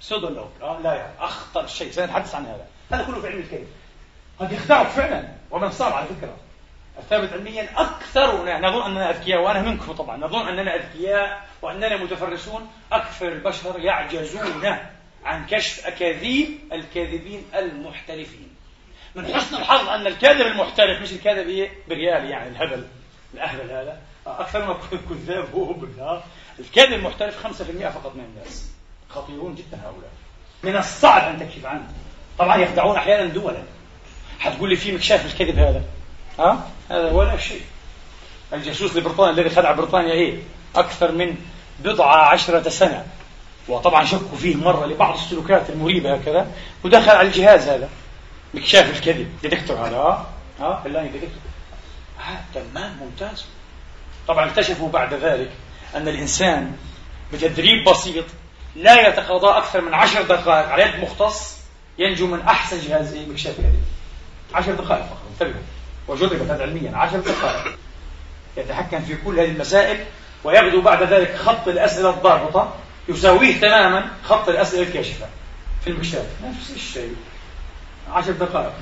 [0.00, 0.80] pseudologue آه.
[0.80, 1.90] liar أخطر شيء.
[1.90, 2.66] سنتحدث عن هذا.
[2.92, 3.68] هذا كله في علم الكذب.
[4.38, 5.28] قد يخدعك فعلا.
[5.50, 6.36] ومن صار على فكرة.
[6.98, 8.58] الثابت علميا أكثرنا.
[8.58, 10.16] نظن أننا أذكياء وأنا منكم طبعا.
[10.16, 12.72] نظن أننا أذكياء وأننا متفرسون.
[12.92, 14.78] أكثر البشر يعجزون.
[15.24, 18.48] عن كشف أكاذيب الكاذبين المحترفين.
[19.14, 22.84] من حسن الحظ أن الكاذب المحترف مش الكاذب إيه؟ بريال يعني الهبل
[23.34, 24.00] الأهبل هذا.
[24.26, 26.22] أكثر ما كذاب هو بالله
[26.58, 28.70] الكاذب المحترف 5% فقط من الناس.
[29.08, 30.10] خطيرون جدا هؤلاء.
[30.62, 31.88] من الصعب أن تكشف عنه.
[32.38, 33.62] طبعا يخدعون أحيانا دولا.
[34.38, 35.82] حتقول لي في مكشاف الكذب هذا؟
[36.38, 37.62] ها؟ هذا ولا شيء.
[38.52, 40.38] الجاسوس لبريطانيا الذي خدع بريطانيا إيه؟
[40.76, 41.36] أكثر من
[41.80, 43.06] بضع عشرة سنة.
[43.68, 46.46] وطبعا شكوا فيه مرة لبعض السلوكات المريبة هكذا
[46.84, 47.88] ودخل على الجهاز هذا.
[48.54, 49.28] مكشاف الكذب.
[49.42, 50.26] detector هذا ها؟
[50.60, 51.40] ها؟ ال lie detector.
[52.54, 53.44] تمام ممتاز.
[54.28, 55.50] طبعا اكتشفوا بعد ذلك
[55.94, 56.76] أن الإنسان
[57.32, 58.24] بتدريب بسيط
[58.76, 61.58] لا يتقاضى أكثر من عشر دقائق على يد مختص
[61.98, 63.82] ينجو من أحسن جهاز مكشاف الكذب
[64.54, 65.22] عشر دقائق فقط.
[65.32, 65.62] انتبهوا.
[66.08, 66.96] وجربت هذا علميا.
[66.96, 67.78] عشر دقائق.
[68.56, 70.04] يتحكم في كل هذه المسائل
[70.44, 72.74] ويغدو بعد ذلك خط الأسئلة الضابطة.
[73.08, 75.26] يساويه تماما خط الأسئلة الكاشفة
[75.84, 77.16] في المكشاف نفس الشيء.
[78.12, 78.72] عشر دقائق.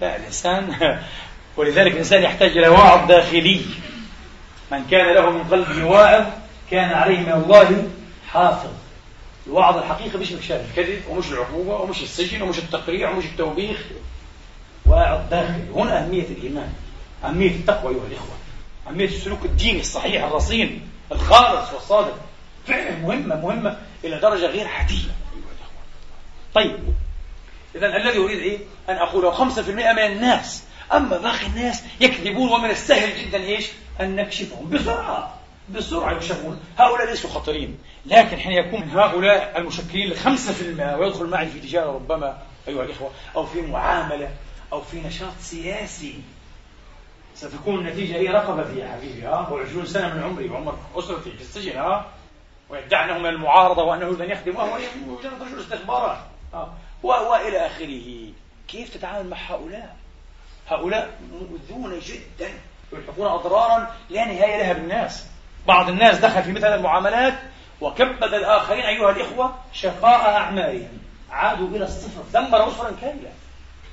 [0.00, 0.74] لا الإنسان
[1.56, 3.60] ولذلك الإنسان يحتاج إلى واعظ داخلي.
[4.72, 6.24] من كان له من قلبه واعظ
[6.70, 7.88] كان عليه من الله
[8.28, 8.70] حافظ.
[9.46, 13.78] الوعظ الحقيقي مش مكشاف الكذب ومش العقوبة ومش السجن ومش التقريع ومش التوبيخ.
[14.86, 15.64] واعظ داخلي.
[15.74, 16.72] هنا أهمية الإيمان.
[17.24, 18.36] أهمية التقوى أيها الإخوة.
[18.88, 22.27] أهمية السلوك الديني الصحيح الرصين الخالص والصادق.
[22.68, 25.10] فعلا مهمة مهمة إلى درجة غير عادية.
[26.54, 26.78] طيب
[27.74, 30.64] إذا الذي أريد إيه؟ أن أقول 5% من الناس.
[30.92, 33.68] أما باقي الناس يكذبون ومن السهل جدا إيش؟
[34.00, 35.34] أن نكشفهم بسرعة
[35.74, 36.60] بسرعة يكشفون.
[36.78, 41.60] هؤلاء ليسوا خطرين لكن حين يكون من هؤلاء المشكلين لخمسة في المئة ويدخل معي في
[41.60, 44.30] تجارة ربما أيها الإخوة أو في معاملة
[44.72, 46.14] أو في نشاط سياسي
[47.34, 51.78] ستكون النتيجة هي رقبتي يا حبيبي ها و20 سنة من عمري وعمر أسرتي في السجن
[51.78, 52.06] ها
[52.70, 54.56] ويدعي أنه من المعارضة وأنه يريد يخدم.
[54.56, 56.18] وهو مجرد رجل استخبارات
[57.02, 58.32] وإلى آخره.
[58.68, 59.96] كيف تتعامل مع هؤلاء؟
[60.68, 62.50] هؤلاء مؤذون جدا.
[62.92, 65.26] يلحقون أضرارا لا نهاية لها بالناس.
[65.66, 67.34] بعض الناس دخل في مثل المعاملات
[67.80, 70.98] وكبد الآخرين أيها الإخوة شقاء أعمالهم.
[71.30, 72.22] عادوا إلى الصفر.
[72.34, 73.30] دمر أسرا كاملة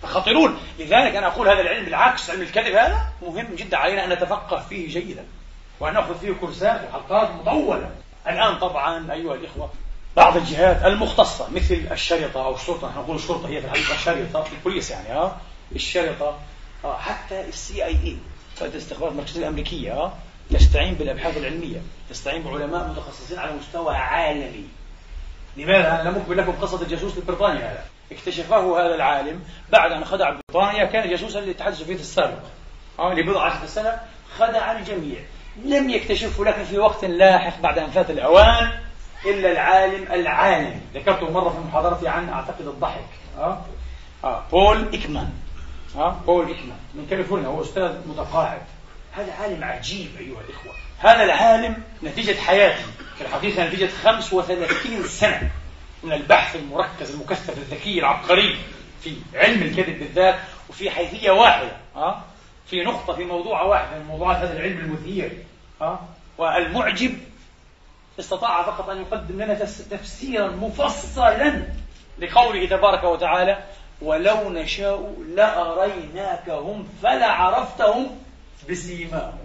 [0.01, 2.29] فخطرون لذلك أنا أقول هذا العلم بالعكس.
[2.29, 5.25] علم الكذب هذا مهم جدا علينا أن نتفقه فيه جيدا.
[5.79, 7.91] وأن نأخذ فيه كورسات وحلقات مطولة.
[8.27, 9.69] الآن طبعا أيها الإخوة
[10.15, 14.91] بعض الجهات المختصة مثل الشرطة أو الشرطة نحن نقول الشرطة هي في الحقيقة الشرطة البوليس
[14.91, 15.37] يعني ها؟
[15.75, 16.37] الشرطة
[16.85, 18.17] آه حتى ال CIA
[18.55, 20.13] فائدة استخبارات المركزية الأمريكية
[20.49, 24.65] تستعين بالأبحاث العلمية تستعين بعلماء متخصصين على مستوى عالمي.
[25.57, 27.85] لماذا؟ أنا لم أخبر لكم قصة الجاسوس البريطاني هذا.
[28.11, 32.43] اكتشفه هذا العالم بعد أن خدع بريطانيا كان جاسوسا للاتحاد السوفيتي السابق.
[32.99, 33.99] لبضع عشرة سنة
[34.37, 35.19] خدع الجميع.
[35.63, 38.69] لم يكتشفه لكن في وقت لاحق بعد أن فات الأوان
[39.25, 43.05] إلا العالم العالم ذكرته مرة في محاضرتي عن أعتقد الضحك
[43.37, 43.61] آه؟
[44.23, 44.43] آه.
[44.51, 45.29] بول إكمان
[45.97, 48.61] آه؟ بول إكمان من كاليفورنيا هو أستاذ متقاعد
[49.11, 52.83] هذا عالم عجيب أيها الإخوة هذا العالم نتيجة حياتي
[53.17, 55.49] في الحقيقة نتيجة 35 سنة
[56.03, 58.57] من البحث المركز المكثف الذكي العبقري
[59.03, 60.35] في علم الكذب بالذات
[60.69, 62.21] وفي حيثية واحدة أه؟
[62.67, 65.43] في نقطة في موضوع واحد من موضوعات هذا العلم المثير
[65.81, 65.99] أه؟
[66.37, 67.17] والمعجب
[68.19, 69.53] استطاع فقط أن يقدم لنا
[69.91, 71.63] تفسيرا مفصلا
[72.19, 73.63] لقوله تبارك وتعالى
[74.01, 78.19] ولو نشاء لأريناكهم فلعرفتهم
[78.69, 79.37] بسيماهم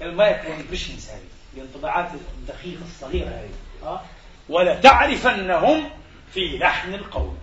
[0.00, 1.20] ال micro impressions هذه
[1.56, 3.50] الانطباعات الدقيقة الصغيرة هذه
[3.84, 4.00] أه؟
[4.48, 5.90] ولتعرفنهم
[6.32, 7.34] في لحن القول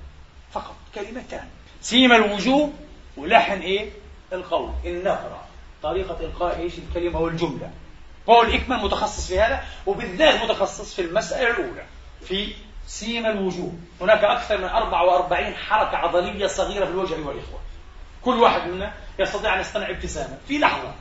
[0.52, 1.48] فقط كلمتان
[1.82, 2.74] سيم الوجوه
[3.18, 3.90] ولحن إيه
[4.34, 5.44] القول النقرة
[5.84, 7.72] طريقة إلقاء إيش؟ الكلمة والجملة.
[8.28, 11.86] بول إكمان متخصص في هذا وبالذات متخصص في المسألة الأولى
[12.22, 12.54] في
[12.88, 13.74] سيم الوجوه.
[14.02, 17.60] هناك أكثر من 44 حركة عضلية صغيرة في الوجه والإخوة
[18.22, 20.94] كل واحد منا يستطيع أن يصطنع ابتسامة في لحظة.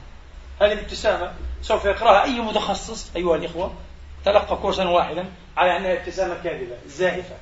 [0.60, 3.74] هذه الابتسامة سوف يقرأها أي متخصص أيها الإخوة.
[4.24, 5.24] تلقى كورسا واحدا
[5.56, 7.36] على أنها ابتسامة كاذبة زائفة.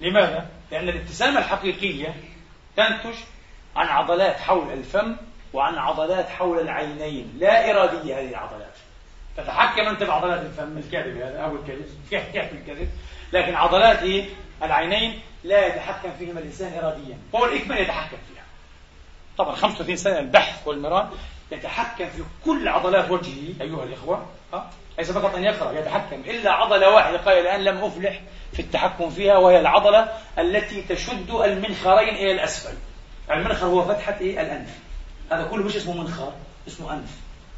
[0.00, 2.14] لماذا؟ لأن الابتسامة الحقيقية
[2.76, 3.14] تنتج
[3.78, 5.16] عن عضلات حول الفم
[5.52, 7.38] وعن عضلات حول العينين.
[7.38, 8.74] لا إرادية هذه العضلات.
[9.36, 10.78] تتحكم أنت بعضلات الفم.
[10.78, 12.88] الكاذب هذا أو الكذب كيف الكذب
[13.32, 13.98] لكن عضلات؟
[14.62, 17.18] العينين لا يتحكم فيهما الإنسان إراديا.
[17.34, 18.44] هو الإكمال يتحكم فيها.
[19.38, 21.08] طبعا 35 سنة البحث والمران
[21.52, 23.60] يتحكم في كل عضلات وجهه.
[23.60, 26.20] أيها الإخوة ها؟ ليس فقط أن يقرأ يتحكم.
[26.20, 27.18] إلا عضلة واحدة.
[27.18, 28.20] قال الآن لم أفلح
[28.52, 32.74] في التحكم فيها وهي العضلة التي تشد المنخرين إلى الأسفل.
[33.30, 34.70] المنخر هو فتحة إيه؟ الأنف.
[35.32, 36.32] هذا كله مش اسمه منخر
[36.68, 37.10] اسمه أنف.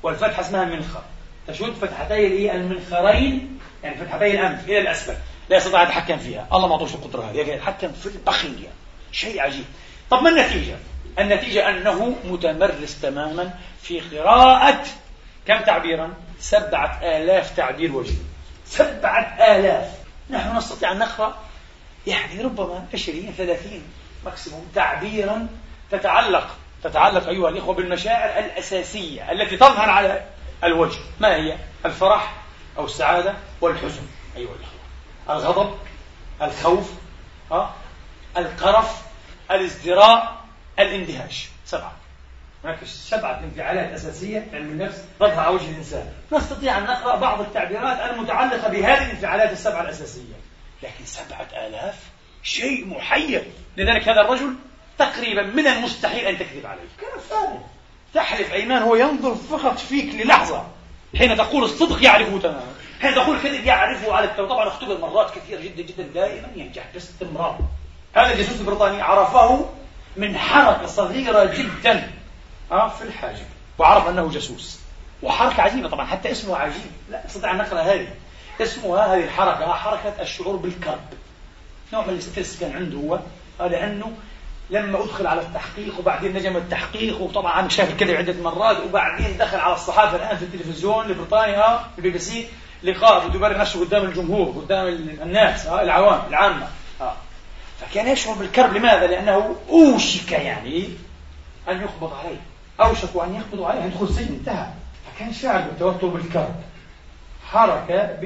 [0.03, 1.03] والفتحة اسمها منخر
[1.49, 5.15] تشد فتحتي إيه؟ المنخرين يعني فتحتي الأنف إلى الأسفل.
[5.51, 6.47] لا يستطيع يتحكم فيها.
[6.53, 7.37] الله ما أعطوش القدرة هذه.
[7.37, 8.69] يتحكم في البقية
[9.13, 9.65] شيء عجيب.
[10.11, 10.77] طب ما النتيجة؟
[11.19, 13.51] النتيجة أنه متمرس تماما
[13.83, 14.85] في قراءة
[15.47, 18.17] كم تعبيرا؟ سبعة آلاف تعبير وجهي.
[18.67, 19.91] سبعة آلاف.
[20.31, 21.39] نحن نستطيع أن نقرأ
[22.07, 23.83] يعني ربما عشرين ثلاثين.
[24.25, 25.49] ماكسيموم تعبيرا
[25.91, 30.25] تتعلق تتعلق أيها الإخوة بالمشاعر الأساسية التي تظهر على
[30.65, 30.99] الوجه.
[31.21, 32.35] ما هي؟ الفرح
[32.79, 34.03] أو السعادة والحزن
[34.37, 34.81] أيها الإخوة.
[35.31, 35.79] الغضب
[36.43, 36.93] الخوف
[37.53, 37.75] ها؟
[38.37, 39.03] القرف
[39.51, 40.37] الازدراء
[40.79, 41.49] الاندهاش.
[41.67, 41.93] سبعة.
[42.65, 46.13] هناك سبعة انفعالات أساسية في علم النفس تظهر على وجه الإنسان.
[46.33, 50.35] نستطيع أن نقرأ بعض التعبيرات المتعلقة بهذه الانفعالات السبعة الأساسية.
[50.83, 51.95] لكن سبعة آلاف
[52.43, 53.45] شيء محير
[53.77, 54.55] لذلك هذا الرجل
[54.99, 56.81] تقريبا من المستحيل أن تكذب عليه.
[57.01, 57.59] كلام فارغ.
[58.15, 60.67] تحلف أيمان هو ينظر فقط فيك للحظة.
[61.19, 62.73] حين تقول الصدق يعرفه تماما.
[63.01, 67.59] حين تقول الكذب يعرفه على التو طبعا اختبر مرات كثيرة جدا جدا دائما ينجح باستمرار.
[68.17, 69.69] هذا الجاسوس البريطاني عرفه
[70.17, 72.11] من حركة صغيرة جدا
[72.73, 73.47] آه في الحاجب
[73.79, 74.81] وعرف أنه جاسوس.
[75.23, 76.93] وحركة عجيبة طبعا حتى اسمه عجيب.
[77.11, 78.09] لا استطيع أن نقرأ هذه.
[78.61, 81.01] اسمها هذه الحركة حركة الشعور بالكرب.
[81.93, 83.21] نوع من ال stress كان عنده هو
[83.67, 84.13] لأنه
[84.71, 89.75] لما أدخل على التحقيق وبعدين نجم التحقيق وطبعا شاف الكذب عدة مرات وبعدين دخل على
[89.75, 92.47] الصحافة الآن في التلفزيون لبريطانيا البي بي سي
[92.83, 94.87] لقاء بده يبرر نفسه قدام الجمهور قدام
[95.23, 96.69] الناس ها العوام العامة
[97.81, 98.77] فكان يشعر بالكرب.
[98.77, 100.89] لماذا؟ لأنه أوشك يعني
[101.69, 102.41] أن يقبض عليه.
[102.81, 104.67] أوشكوا أن يقبضوا عليه يدخل السجن انتهى.
[105.07, 106.55] فكان شاعر بالتوتر بالكرب
[107.51, 108.17] حركة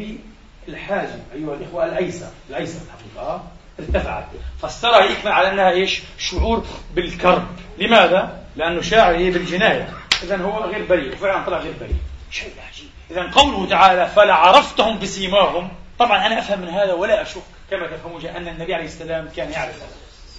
[0.66, 2.30] بالحاجب أيها الإخوة الأيسر.
[2.50, 3.44] الأيسر الحقيقة
[3.80, 4.24] ارتفعت
[4.62, 7.46] فسرها يكمل على أنها إيش؟ شعور بالكرب.
[7.78, 9.88] لماذا؟ لأنه شاعر إيه؟ بالجناية.
[10.22, 11.12] إذا هو غير بريء.
[11.12, 11.96] وفعلا طلع غير بريء.
[12.30, 12.88] شيء عجيب.
[13.10, 15.68] إذا قوله تعالى فلعرفتهم بسيماهم.
[15.98, 17.42] طبعا أنا أفهم من هذا ولا أشك.
[17.70, 19.82] كما تفهمون أن النبي عليه السلام كان يعرف.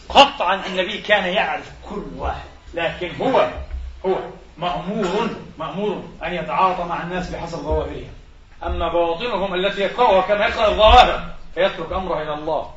[0.10, 2.46] قطعا النبي كان يعرف كل واحد.
[2.74, 3.50] لكن هو
[4.06, 4.16] هو
[4.58, 8.12] مأمور مأمور أن يتعاطى مع الناس بحسب ظواهرهم.
[8.64, 11.24] أما بواطنهم التي يقرأها كما يقرأ الظواهر
[11.56, 12.74] فيترك أمره إلى الله.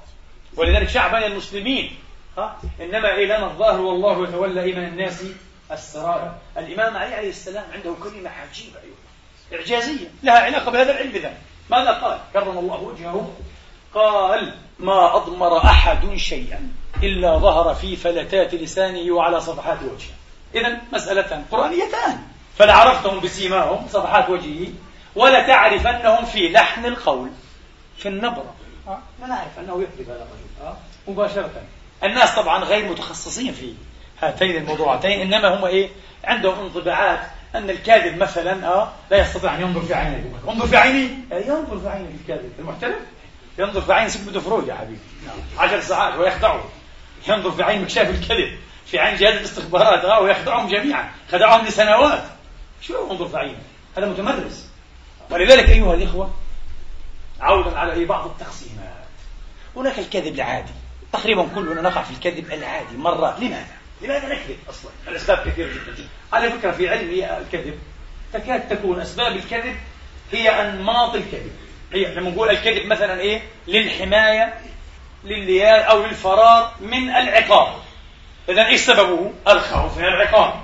[0.59, 1.97] ولذلك شعب المسلمين؟
[2.81, 5.25] إنما إلينا الظاهر والله يتولى من الناس
[5.73, 11.33] السرائر الإمام علي عليه السلام عنده كلمة عجيبة أيضا إعجازية لها علاقة بهذا العلم إذا
[11.71, 13.31] ماذا قال؟ كرم الله وجهه.
[13.95, 20.15] قال ما أضمر أحد شيئا إلا ظهر في فلتات لسانه وعلى صفحات وجهه.
[20.55, 22.19] إذا مسألتان قرآنيتان.
[22.59, 24.69] فلعرفتهم بسيماهم صفحات وجهه
[25.15, 27.31] ولا تعرف أنهم في لحن القول
[27.97, 28.55] في النبرة.
[28.89, 30.76] أه؟ لا نعرف أنه يكذب هذا الرجل أه؟
[31.09, 31.51] مباشرة.
[32.05, 33.74] الناس طبعا غير متخصصين في
[34.22, 35.89] هاتين الموضوعتين إنما هم إيه؟
[36.24, 37.20] عندهم انطباعات
[37.55, 41.89] أن الكاذب مثلا أه لا يستطيع أن ينظر في عينه انظر في عيني ينظر في
[41.89, 42.53] عينه الكاذب.
[42.59, 42.99] المحترف؟
[43.59, 44.99] ينظر في عين سيجموند فرويد يا حبيبي.
[45.59, 46.64] عشر ساعات ويخدعه.
[47.28, 51.11] ينظر في عين مكشاف الكذب في عين جهاز الاستخبارات آه ويخدعهم جميعا.
[51.32, 52.24] خدعهم لسنوات.
[52.80, 53.59] شو ينظر في عينه؟
[53.97, 54.68] هذا متمرس.
[55.30, 56.30] ولذلك أيها الإخوة
[57.41, 58.89] عودا على بعض التقسيمات.
[59.76, 60.72] هناك الكذب العادي.
[61.12, 66.09] تقريبا كلنا نقع في الكذب العادي مرات لماذا؟ لماذا نكذب أصلا؟ الأسباب كثيرة جدا.
[66.32, 67.11] على فكرة في علم
[67.43, 67.78] الكذب
[68.32, 69.76] تكاد تكون أسباب الكذب
[70.32, 71.53] هي أنماط الكذب.
[71.93, 74.61] هي لما نقول الكذب مثلا إيه؟ للحماية
[75.24, 77.74] لليال أو للفرار من العقاب.
[78.49, 80.55] اذا إيش سببه؟ الخوف من العقاب.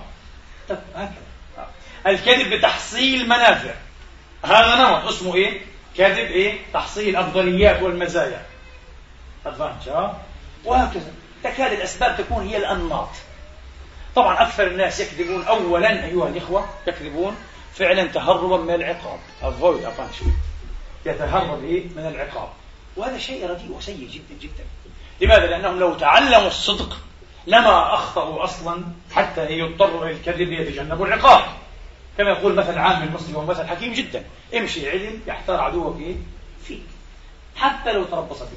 [0.68, 1.68] طيب هكذا.
[2.06, 3.74] الكذب لتحصيل منافع.
[4.44, 5.60] هذا نمط اسمه إيه؟
[5.96, 8.42] كذب إيه؟ تحصيل افضليات والمزايا.
[9.46, 9.88] ادفانتج
[10.64, 11.12] وهكذا.
[11.44, 13.08] تكاد الأسباب تكون هي الأنماط.
[14.14, 17.36] طبعا أكثر الناس يكذبون اولا أيها الإخوة يكذبون
[17.74, 19.18] فعلا تهربا من العقاب.
[19.42, 22.48] Punishment يتهرب إيه؟ من العقاب.
[22.96, 24.64] وهذا شيء رديء وسيء جدا جدا.
[25.20, 26.96] لماذا؟ لأنهم لو تعلموا الصدق
[27.46, 28.82] لما أخطأوا أصلا
[29.12, 31.44] حتى يضطروا إلى الكذب ليتجنبوا العقاب.
[32.18, 34.24] كما يقول مثل عام المسلم ومثل حكيم جدا.
[34.56, 35.96] امشي علم يحتار عدوك؟
[36.64, 36.82] فيك
[37.56, 38.48] حتى لو تربص بك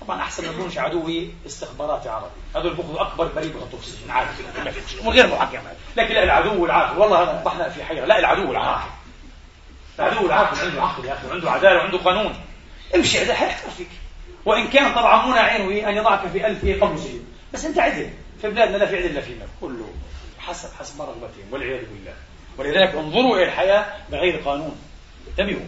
[0.00, 2.30] طبعا أحسن ما يكونش عدوي استخباراتي عربي.
[2.56, 4.28] هذول بيأخذوا أكبر بريد السجن عادي
[5.04, 5.72] من غير محاكمة.
[5.96, 6.98] لكن لا العدو العاقل.
[6.98, 8.06] والله هذا اصبحنا في حيرة.
[8.06, 8.90] لا العدو العاقل.
[9.98, 12.34] العدو العاقل عنده عقل يا أخي وعنده عدالة وعنده قانون.
[12.94, 13.90] امشي عدل حيحتر فيك.
[14.44, 16.60] وإن كان طبعا مو عينه أن يضعك في ألف
[17.00, 17.24] سجن.
[17.54, 18.10] بس أنت عدل.
[18.42, 19.48] في بلادنا لا في عدل لا في مال.
[19.60, 19.88] كله
[20.38, 22.14] حسب حسب رغبتهم والعياذ بالله.
[22.58, 24.76] ولذلك انظروا إلى الحياة بغير قانون.
[25.28, 25.66] انتبهوا.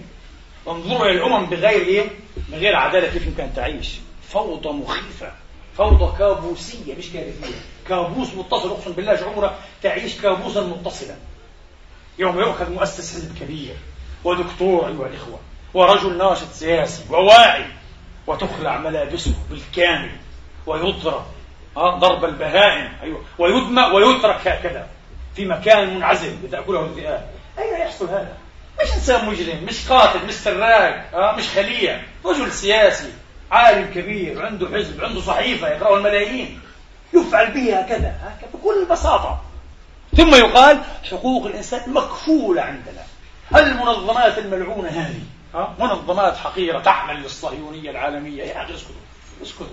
[0.69, 2.09] انظروا إلى الأمم بغير إيه؟
[2.49, 3.91] بغير عدالة كيف يمكن أن تعيش.
[4.29, 5.33] فوضى مخيفة.
[5.79, 7.61] فوضى كابوسية مش كارثية.
[7.89, 11.17] كابوس متصل أقسم بالله عمرك تعيش كابوسا متصلا.
[12.19, 13.75] يوم يؤخذ مؤسس حزب كبير
[14.25, 15.39] ودكتور أيها الإخوة
[15.75, 17.65] ورجل ناشط سياسي وواعي
[18.27, 20.11] وتخلع ملابسه بالكامل
[20.67, 21.25] ويضرب
[21.79, 24.89] ضرب البهائم أيوة ويدمى ويترك هكذا.
[25.37, 27.27] في مكان منعزل لتأكله الذئاب
[27.59, 28.37] أين يحصل هذا؟
[28.83, 32.07] مش إنسان مجرم مش قاتل مش سراق آه مش خلية.
[32.25, 33.13] رجل سياسي
[33.51, 36.61] عالم كبير عنده حزب عنده صحيفة يقرأها الملايين.
[37.15, 38.15] يفعل به هكذا
[38.55, 39.41] بكل بساطة.
[40.17, 43.05] ثم يقال حقوق الإنسان مكفولة عندنا.
[43.57, 45.23] المنظمات الملعونة هذه
[45.55, 48.43] ها؟ منظمات حقيرة تعمل للصهيونية العالمية.
[48.43, 48.95] يا أخي اسكتوا
[49.43, 49.67] اسكتوا.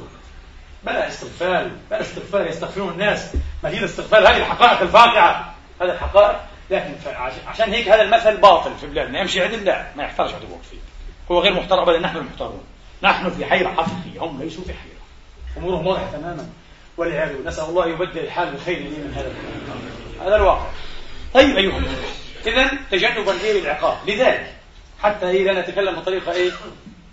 [0.83, 3.29] بلا استغفال بلا استغفال يستغفرون الناس.
[3.63, 6.39] ما هي الاستغفال؟ هذه الحقائق الفاقعة هذه الحقائق.
[6.69, 6.93] لكن
[7.47, 10.77] عشان هيك هذا المثل باطل في بلادنا يمشي عدل لا ما يحتاج عدوك فيه
[11.31, 12.63] هو غير محترم بل نحن المحترمون.
[13.03, 14.19] نحن في حيرة حقيقية.
[14.19, 14.97] هم ليسوا في حيرة.
[15.57, 16.49] أمورهم واضحة تماما.
[16.97, 19.33] والعياذ نسأل الله يبدل الحال بخير من هذا
[20.25, 20.65] هذا الواقع.
[21.33, 21.81] طيب أيها
[22.45, 24.53] إذا تجنبا للعقاب لذلك
[25.03, 26.51] حتى إذا نتكلم بطريقة إيه؟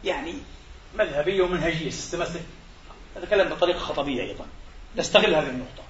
[0.05, 0.35] يعني
[0.99, 2.43] مذهبية ومنهجية سيستماتيك
[3.19, 4.45] نتكلم بطريقة خطبية أيضا.
[4.97, 5.83] نستغل هذه النقطة.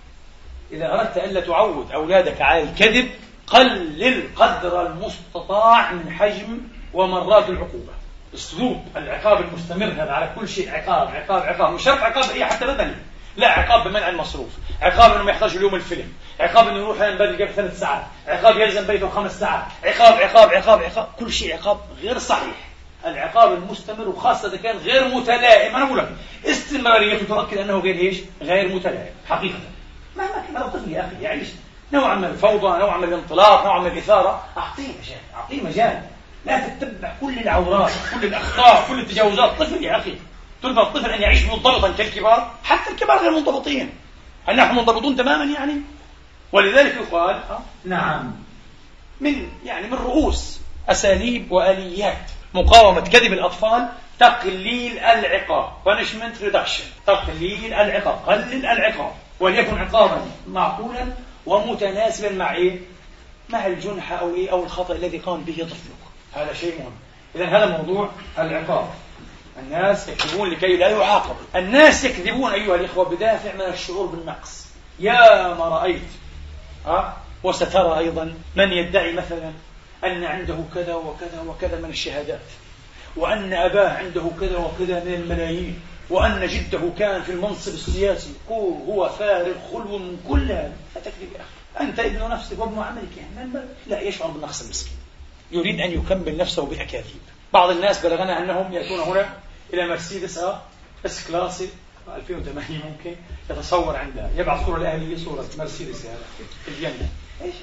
[0.72, 3.08] إذا أردت ألا تعود أولادك على الكذب
[3.46, 6.58] قلل قدر المستطاع من حجم
[6.94, 7.92] ومرات العقوبة.
[8.34, 11.72] أسلوب العقاب المستمر هذا على كل شيء عقاب عقاب عقاب.
[11.72, 12.94] مش شرط عقاب اي حتى بدني.
[13.36, 14.50] لا عقاب بمنع المصروف.
[14.82, 16.12] عقاب إنه ما يحتاج اليوم الفيلم.
[16.40, 18.04] عقاب إنه يروح ينام بدري قبل ثلاث ساعات.
[18.26, 19.64] عقاب يلزم بيته خمس ساعات.
[19.84, 21.08] عقاب عقاب عقاب عقاب.
[21.18, 22.63] كل شيء عقاب غير صحيح.
[23.06, 25.76] العقاب المستمر وخاصة إذا كان غير متلائم.
[25.76, 26.08] أنا أقول لك
[26.46, 29.58] استمراريته تؤكد أنه غير إيش؟ غير متلائم حقيقة.
[30.16, 31.48] مهما كان هذا طفل يا أخي يعيش
[31.92, 34.44] نوعا من الفوضى نوعا من الانطلاق نوعا من الإثارة.
[34.56, 36.02] أعطيه مجال أعطيه مجال.
[36.46, 39.50] لا تتبع كل العورات كل الأخطاء كل التجاوزات.
[39.58, 40.14] طفل يا أخي
[40.62, 43.90] تربى الطفل أن يعيش منضبطا كالكبار حتى الكبار غير منضبطين
[44.48, 45.80] هل نحن منضبطون تماما يعني؟
[46.52, 48.32] ولذلك يقال آه، نعم
[49.20, 52.30] من يعني من رؤوس أساليب وآليات.
[52.54, 53.88] مقاومة كذب الأطفال
[54.18, 61.06] تقليل العقاب punishment reduction تقليل العقاب قلل العقاب وليكن عقابا معقولا
[61.46, 62.80] ومتناسبا مع إيه؟
[63.48, 66.04] مع الجنح أو إيه؟ أو الخطأ الذي قام به طفلك.
[66.34, 66.92] هذا شيء مهم.
[67.34, 68.88] إذا هذا موضوع العقاب.
[69.58, 74.66] الناس يكذبون لكي لا يعاقبوا الناس يكذبون أيها الإخوة بدافع من الشعور بالنقص.
[74.98, 76.02] يا ما رأيت.
[76.86, 79.52] أه؟ وسترى أيضا من يدعي مثلا
[80.04, 82.40] أن عنده كذا وكذا وكذا من الشهادات
[83.16, 85.80] وأن أباه عنده كذا وكذا من الملايين
[86.10, 90.72] وأن جده كان في المنصب السياسي هو فارغ خلو من كل هذا.
[90.94, 91.84] تكذب يا أخي.
[91.88, 93.50] أنت ابن نفسك وابن عملك يعني.
[93.86, 94.96] لا يشعر بالنقص المسكين.
[95.52, 97.20] يريد أن يكمل نفسه بأكاذيب
[97.52, 99.34] بعض الناس بلغنا أنهم يأتون هنا
[99.72, 100.40] إلى مرسيدس
[101.06, 101.68] اس كلاسي
[102.16, 103.16] 2008 ممكن
[103.50, 106.24] يتصور عندها يبعث صورة لأهله صورة مرسيدس هذا
[106.64, 107.08] في الجنة.
[107.42, 107.54] إيش؟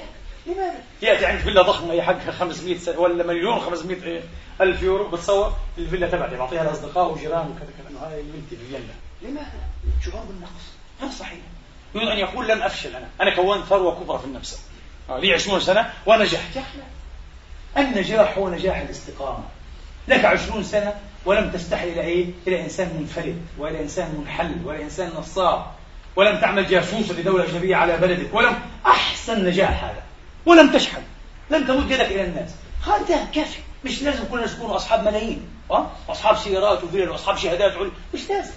[0.45, 4.21] لماذا؟ ياتي عند فيلا ضخمة هي حقها 500 سنة ولا مليون 500
[4.61, 8.93] ألف يورو بتصور الفيلا تبعتي بعطيها لأصدقاء وجيران وكذا كذا إنه هاي بنتي في الجنه
[9.21, 9.51] لماذا؟
[10.05, 10.63] شعور بالنقص
[11.01, 11.39] غير صحيح.
[11.95, 13.07] يريد أن يقول لم أفشل أنا.
[13.21, 14.61] أنا كونت ثروة كبرى في النفس.
[15.09, 16.57] آه لي 20 سنة ونجحت.
[17.77, 19.43] النجاح هو نجاح الاستقامة.
[20.07, 20.93] لك 20 سنة
[21.25, 25.65] ولم تستحي إلى إيه؟ إلى إنسان منفرد وإلى إنسان منحل وإلى إنسان نصاب.
[26.15, 28.33] ولم تعمل جاسوسا لدولة أجنبية على بلدك.
[28.33, 30.03] ولم أحسن نجاح هذا.
[30.45, 31.01] ولم تشحن
[31.49, 32.49] لم تمد يدك إلى الناس.
[32.85, 33.59] هذا كافي.
[33.85, 38.53] مش لازم كلنا نكون أصحاب ملايين أه؟ أصحاب سيارات وفيل واصحاب شهادات علم مش لازم.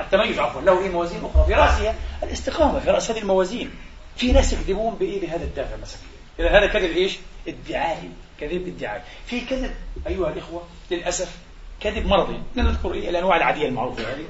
[0.00, 1.46] التميز عفوا له إيه؟ موازين أخرى.
[1.46, 3.70] في راسها الاستقامة في رأس هذه الموازين.
[4.16, 6.00] في ناس يكذبون بإيه؟ بهذا الدافع مثلا
[6.38, 7.18] إذا هذا كذب إيش؟
[7.48, 8.10] ادعائي
[8.40, 9.74] كذب ادعائي في كذب
[10.06, 11.36] أيها الإخوة للأسف
[11.80, 12.42] كذب مرضي.
[12.56, 14.24] نذكر إيه؟ الأنواع العادية المعروفة هذه.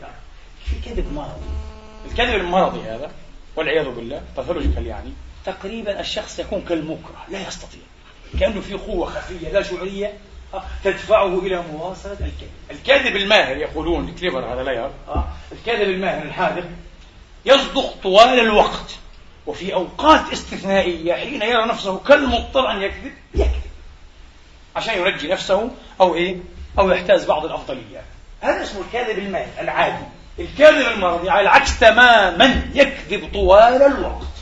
[0.65, 1.47] في كذب مرضي.
[2.11, 3.11] الكذب المرضي هذا
[3.57, 5.13] والعياذ بالله pathological يعني.
[5.53, 7.81] تقريبا الشخص يكون كالمكره لا يستطيع.
[8.41, 10.13] كأنه في قوة خفية لا شعورية
[10.55, 12.51] آه، تدفعه إلى مواصلة الكذب.
[12.71, 16.65] الكاذب الماهر يقولون ال clever هذا لا يرى آه، الكاذب الماهر الحاذق
[17.45, 18.97] يصدق طوال الوقت
[19.47, 23.63] وفي أوقات استثنائية حين يرى نفسه كالمضطر أن يكذب يكذب.
[24.77, 25.71] عشان يرجي نفسه
[26.01, 26.37] أو إيه؟
[26.79, 28.05] أو يحتاز بعض الأفضليات.
[28.41, 30.05] هذا اسمه الكاذب الماهر العادي.
[30.39, 34.38] الكاذب المرضي على العكس تماما يكذب طوال الوقت.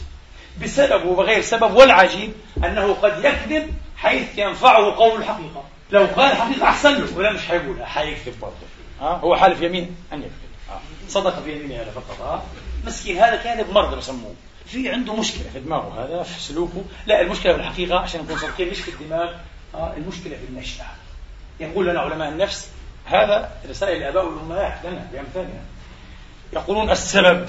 [0.62, 2.32] بسبب وبغير سبب والعجيب
[2.64, 5.64] أنه قد يكذب حيث ينفعه قول الحقيقة.
[5.90, 7.18] لو قال الحقيقة أحسن له.
[7.18, 8.54] ولا مش حيقولها حيكذب برضه.
[9.00, 10.32] آه هو حالف يمين أن يكذب.
[10.70, 10.80] آه.
[11.08, 12.42] صدق في يمينه هذا فقط آه.
[12.86, 14.34] مسكين هذا كاذب مرضى بسموه.
[14.66, 16.84] في عنده مشكلة في دماغه هذا في سلوكه.
[17.06, 19.32] لا المشكلة في الحقيقة عشان نكون صادقين مش في الدماغ
[19.74, 20.86] آه المشكلة في النشأة.
[21.60, 22.70] يقول لنا علماء النفس
[23.04, 25.60] هذا رسائل الآباء والأمهات لنا بأمثالنا
[26.52, 27.48] يقولون السبب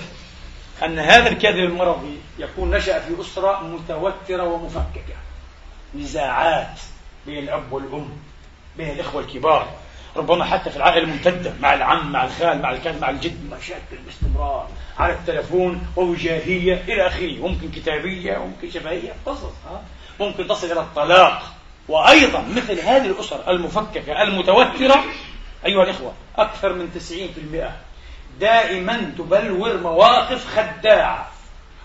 [0.86, 5.16] أن هذا الكذب المرضي يكون نشأ في أسرة متوترة ومفككة.
[5.96, 6.80] نزاعات
[7.26, 8.10] بين الأب والأم
[8.78, 9.68] بين الإخوة الكبار.
[10.16, 13.50] ربما حتى في العائلة الممتدة مع العم مع الخال مع الكلب مع الجد.
[13.60, 14.70] مشاكل باستمرار
[15.00, 17.48] على التلفون ووجاهية إلى آخره.
[17.48, 19.14] ممكن كتابية ممكن شفهية.
[19.26, 19.54] قصص
[20.20, 21.54] ممكن تصل إلى الطلاق.
[21.88, 25.04] وأيضا مثل هذه الأسر المفككة المتوترة
[25.66, 27.87] أيها الإخوة أكثر من 90%
[28.40, 31.32] دائما تبلور مواقف خداعة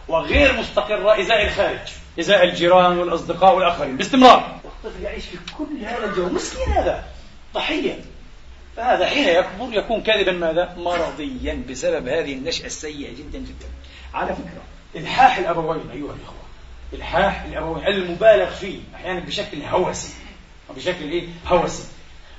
[0.09, 1.79] وغير مستقرة إزاء الخارج
[2.21, 4.61] إزاء الجيران والأصدقاء والآخرين باستمرار.
[4.65, 7.05] والطفل يعيش في كل هذا الجو مسكين هذا
[7.55, 8.05] ضحية.
[8.77, 13.69] فهذا حين يكبر يكون كاذبا ماذا؟ مرضيا بسبب هذه النشأة السيئة جدا جدا.
[14.15, 14.63] على فكرة
[14.97, 16.43] إلحاح الأبوين أيها الإخوة.
[16.93, 20.15] إلحاح الأبوين المبالغ فيه أحيانا بشكل هوسي.
[20.77, 21.85] بشكل إيه؟ هوسي.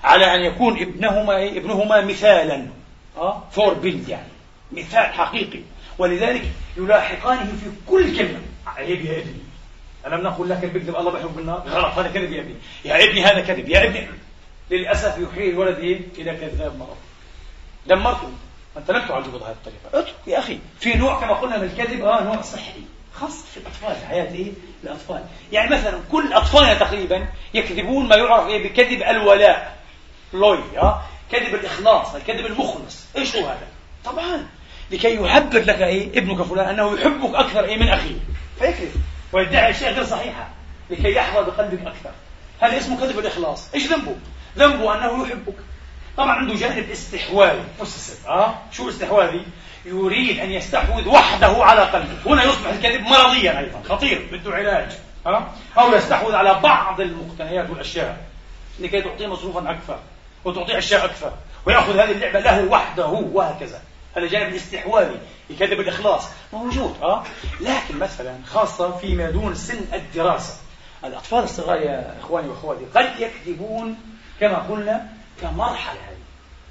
[0.04, 2.68] على أن يكون ابنهما إيه؟ ابنهما مثالا.
[3.18, 4.28] آه Vorbild يعني.
[4.72, 5.60] مثال حقيقي.
[5.98, 8.40] ولذلك يلاحقانه في كل كلمة.
[8.68, 9.44] عيب يا ابني.
[10.06, 12.56] ألم نقل لك البكذب الله بيحب النار؟ غلط هذا كذب يا ابني.
[12.86, 13.70] يا ابني هذا كذب.
[13.70, 14.08] يا ابني.
[14.72, 15.78] للأسف يحيل الولد؟
[16.18, 16.98] إلى كذاب مرض.
[17.88, 18.32] دمرته.
[18.78, 20.00] أنت لم تعالجه بهذه الطريقة.
[20.00, 20.60] اترك يا أخي.
[20.80, 22.82] في نوع كما قلنا من الكذب آه نوع صحي.
[23.14, 24.52] خاص في الأطفال في حياة إيه؟
[24.84, 25.24] الأطفال.
[25.52, 29.78] يعني مثلا كل أطفالنا تقريبا يكذبون ما يعرف إيه؟ بكذب الولاء.
[30.34, 31.02] لوي آه؟
[31.34, 33.06] كذب الإخلاص الكذب المخلص.
[33.18, 33.68] إيش هو هذا؟
[34.06, 34.48] طبعا.
[34.92, 38.16] لكي يحبب لك إيه؟ ابنك فلان أنه يحبك أكثر إيه؟ من أخيه.
[38.60, 39.02] فيكذب.
[39.34, 40.50] ويدعي أشياء غير صحيحة.
[40.90, 42.12] لكي يحظى بقلبك أكثر.
[42.60, 44.16] هذا اسمه كذب الإخلاص؟ إيش ذنبه؟
[44.58, 45.56] ذنبه أنه يحبك.
[46.18, 47.64] طبعا عنده جانب استحواذي.
[47.82, 49.46] بص آه؟ شو استحواذي؟
[49.86, 53.82] يريد أن يستحوذ وحده على قلبك هنا يصبح الكذب مرضيا أيضا.
[53.90, 54.92] خطير بده علاج.
[55.26, 58.18] آه؟ أو يستحوذ على بعض المقتنيات والأشياء.
[58.80, 60.00] لكي تعطيه مصروفا أكثر.
[60.46, 61.34] وتعطيه أشياء أكثر.
[61.66, 63.82] ويأخذ هذه اللعبة له وحده وهكذا.
[64.18, 65.20] هذا جانب الاستحواذي
[65.50, 66.24] يكذب الإخلاص.
[66.54, 67.24] موجود أه.
[67.60, 70.54] لكن مثلا خاصة فيما دون سن الدراسة.
[71.04, 73.98] الأطفال الصغار يا إخواني وأخواتي قد يكذبون
[74.40, 75.10] كما قلنا
[75.42, 76.18] كمرحلة هذه.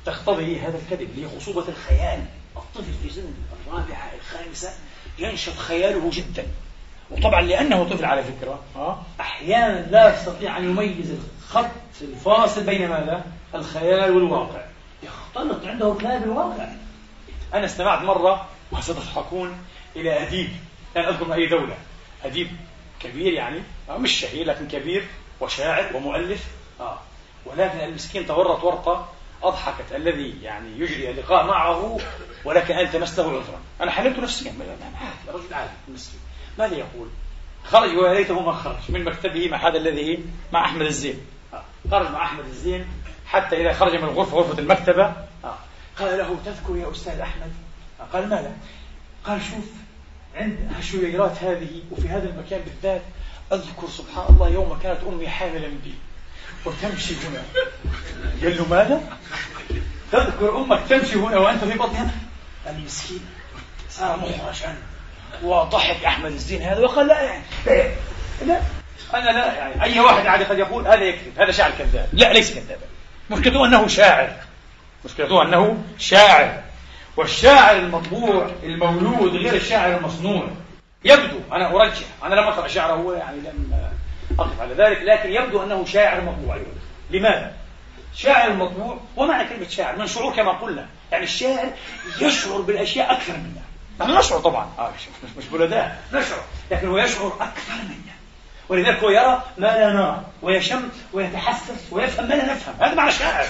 [0.05, 2.25] تقتضي هذا الكذب اللي خصوبة الخيال.
[2.57, 3.35] الطفل في سن
[3.67, 4.71] الرابعة الخامسة
[5.19, 6.47] ينشط خياله جدا.
[7.11, 11.71] وطبعا لأنه طفل على فكرة أه؟ أحيانا لا يستطيع أن يميز الخط
[12.03, 14.65] الفاصل بين ماذا؟ الخيال والواقع.
[15.03, 16.69] يختلط عنده خيال بالواقع
[17.55, 19.59] أنا استمعت مرة وستضحكون
[19.97, 20.51] إلى أديب.
[20.97, 21.77] لا أذكر أي دولة.
[22.25, 22.49] أديب
[23.01, 25.07] كبير يعني آه، مش شهير لكن كبير
[25.41, 26.45] وشاعر ومؤلف.
[26.81, 26.99] آه.
[27.47, 29.09] ولكن المسكين تورط ورطة
[29.43, 31.99] أضحكت الذي يعني يجري اللقاء معه
[32.45, 33.61] ولكن التمست له عذرا.
[33.81, 36.21] أنا حللت نفسيا عادي رجل عادي مسكين
[36.59, 37.09] ماذا يقول؟
[37.65, 38.77] خرج ويا ليته ما خرج.
[38.89, 41.21] من مكتبه مع هذا الذي مع أحمد الزين.
[41.91, 42.87] خرج مع أحمد الزين
[43.33, 45.13] حتى إذا خرج من الغرفة غرفة المكتبة.
[45.99, 47.53] قال له تذكر يا أستاذ أحمد؟
[48.13, 48.53] قال ماذا؟
[49.25, 49.65] قال شوف
[50.35, 53.03] عند الشويرات هذه وفي هذا المكان بالذات
[53.53, 55.95] أذكر سبحان الله يوم كانت أمي حاملا بي
[56.65, 57.43] وتمشي هنا.
[58.43, 59.01] قال له ماذا؟
[60.13, 62.11] تذكر أمك تمشي هنا وأنت في بطنها؟
[62.67, 63.21] المسكين
[63.91, 64.77] صار محرجا
[65.43, 66.81] وضحك أحمد الزين هذا.
[66.81, 67.45] وقال لا يعني
[68.47, 68.61] لا
[69.15, 72.09] أنا لا يعني أي واحد عادي قد يقول هذا يكذب هذا شاعر كذاب.
[72.13, 72.92] لا ليس كذابا.
[73.33, 74.33] مشكلته أنه شاعر.
[75.05, 76.63] مشكلته أنه شاعر.
[77.17, 80.49] والشاعر المطبوع المولود غير الشاعر المصنوع.
[81.05, 82.07] يبدو أنا أرجح.
[82.25, 83.73] أنا لم أقرأ شعره يعني لم
[84.39, 86.71] أقف على ذلك لكن يبدو أنه شاعر مطبوع أيضا.
[87.11, 87.53] لماذا؟
[88.15, 90.87] شاعر المطبوع ومعنى كلمة شاعر من شعور كما قلنا.
[91.13, 91.69] يعني الشاعر
[92.21, 93.63] يشعر بالأشياء أكثر منا
[94.01, 94.69] نحن نشعر طبعا.
[94.79, 95.03] آه مش,
[95.39, 95.45] مش
[96.13, 96.41] نشعر.
[96.71, 98.12] لكن هو يشعر أكثر منا
[98.73, 102.75] ولذلك هو يرى ما لا نرى ويشم ويتحسس ويفهم ما لا نفهم.
[102.81, 103.47] هذا معنى شاعر.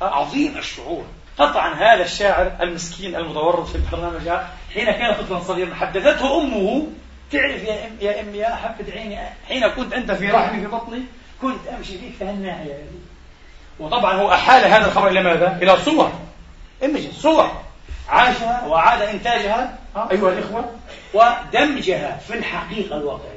[0.00, 1.04] عظيم الشعور.
[1.38, 4.28] قطعا هذا الشاعر المسكين المتورط في البرنامج
[4.74, 6.86] حين كان طفلا صغيرا حدثته أمه
[7.32, 11.02] تعرف يا ام يا ام يا حبة عيني حين كنت أنت في رحمي في بطني
[11.42, 12.84] كنت أمشي فيك في هالناحيه
[13.80, 16.12] وطبعا هو أحال هذا الخبر إلى ماذا؟ إلى صور.
[16.82, 17.50] images صور.
[18.08, 20.70] عاشها وعاد إنتاجها أيها الإخوة
[21.14, 23.35] ودمجها في الحقيقة الواقعية.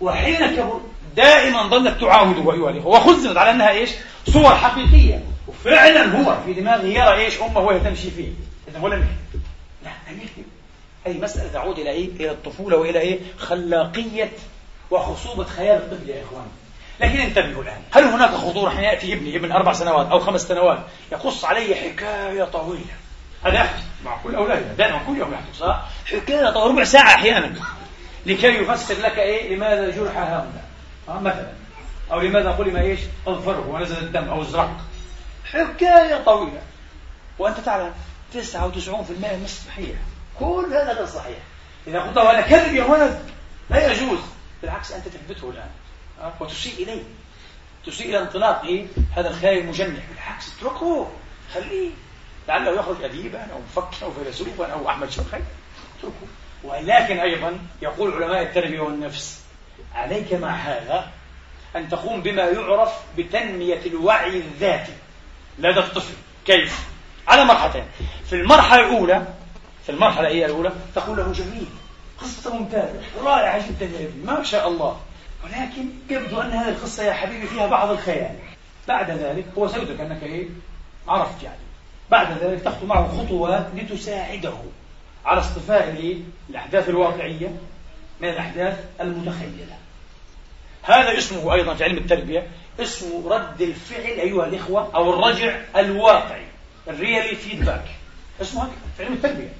[0.00, 0.80] وحين كبر
[1.16, 3.90] دائما ظلت تعاوده ايها الاخوه وخزنت على أنها إيش؟
[4.26, 5.24] صور حقيقية.
[5.48, 8.32] وفعلا هو في دماغه يرى إيش أمه وهي تمشي فيه.
[8.68, 9.42] اذا هو لم يكذب
[9.84, 10.44] لا لم يكذب
[11.06, 14.32] هذه مسألة تعود إلى إيه؟ إلى الطفولة وإلى إيه؟ خلاقية
[14.90, 16.46] وخصوبة خيال الطفل يا إخوان.
[17.00, 17.80] لكن انتبهوا الآن.
[17.92, 20.78] هل هناك خطورة حين يأتي ابني ابن أربع سنوات أو خمس سنوات
[21.12, 22.84] يقص علي حكاية طويلة؟
[23.44, 23.84] هذا يحدث.
[24.04, 25.58] مع كل اولادنا دائما كل يوم يحدث.
[25.58, 27.54] صح؟ حكاية طويلة ربع ساعة أحيانا.
[28.26, 30.64] لكي يفسر لك إيه؟ لماذا جرح هؤلاء.
[31.08, 31.52] آه مثلا.
[32.12, 34.76] أو لماذا قلم إيش؟ أظفره ونزل الدم أو الزرق.
[35.44, 36.62] حكاية طويلة.
[37.38, 37.92] وأنت تعلم
[38.34, 39.96] 99% مش صحيح.
[40.38, 41.38] كل هذا غير صحيح.
[41.86, 43.30] إذا قلت هذا كذب يا ولد
[43.70, 44.18] لا يجوز.
[44.62, 45.70] بالعكس أنت تثبته الآن.
[46.40, 47.02] وتسيء إليه.
[47.86, 50.02] تسيء إلى انطلاق إيه؟ هذا الخيال المجنح.
[50.10, 51.10] بالعكس اتركه.
[51.54, 51.90] خليه.
[52.48, 55.40] لعله يخرج أديبا أو مفكرا أو فيلسوفا أو أحمد شوقي.
[55.98, 56.26] اتركه.
[56.64, 59.40] ولكن أيضا يقول علماء التربية والنفس
[59.94, 61.10] عليك مع هذا
[61.76, 64.92] أن تقوم بما يعرف بتنمية الوعي الذاتي
[65.58, 66.14] لدى الطفل.
[66.46, 66.88] كيف؟
[67.28, 67.84] على مرحلتين.
[68.26, 69.26] في المرحلة الأولى
[69.84, 71.66] في المرحلة هي الأولى تقول له جميل
[72.20, 75.00] قصة ممتازة رائعة جدا يا ابني ما شاء الله.
[75.44, 78.36] ولكن يبدو أن هذه القصة يا حبيبي فيها بعض الخيال.
[78.88, 80.46] بعد ذلك هو سيدرك أنك إيه؟
[81.08, 81.58] عرفت يعني.
[82.10, 84.54] بعد ذلك تخطو معه خطوات لتساعده.
[85.24, 87.56] على اصطفاء الأحداث الواقعية
[88.20, 89.76] من الأحداث المتخيلة
[90.82, 92.48] هذا اسمه أيضا في علم التربية
[92.80, 96.46] اسمه رد الفعل أيها الإخوة أو الرجع الواقعي
[96.88, 97.84] الريالي فيدباك
[98.42, 99.52] اسمه هكذا في علم التربية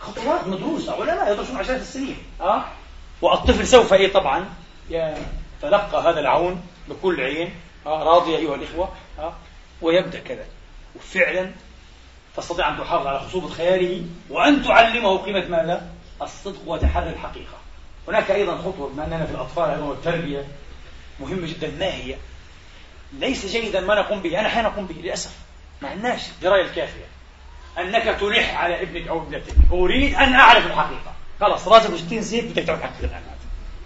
[0.00, 2.64] خطوات مدروسة علماء يدرسون عشرات السنين أه؟
[3.22, 4.48] والطفل سوف إيه طبعا
[4.90, 7.50] يتلقى هذا العون بكل عين
[7.86, 9.32] أه؟ راضي أيها الإخوة أه؟
[9.82, 10.44] ويبدأ كذا
[10.96, 11.50] وفعلا
[12.36, 15.88] تستطيع أن تحافظ على خصوبة خياله وأن تعلمه قيمة ماذا؟
[16.22, 17.58] الصدق وتحري الحقيقة.
[18.08, 20.48] هناك أيضا خطوة بما أننا في الأطفال أيضا والتربية
[21.20, 21.70] مهمة جدا.
[21.78, 22.16] ما هي؟
[23.12, 24.40] ليس جيدا ما نقوم به.
[24.40, 25.38] أنا أحيانا أقوم به؟ للأسف.
[25.82, 27.04] ما عندناش الدراية الكافية.
[27.78, 29.54] أنك تلح على ابنك أو ابنتك.
[29.72, 31.12] أريد أن أعرف الحقيقة.
[31.40, 33.22] خلاص راسك 60 سيف بدك تعرف الحقيقة الآن.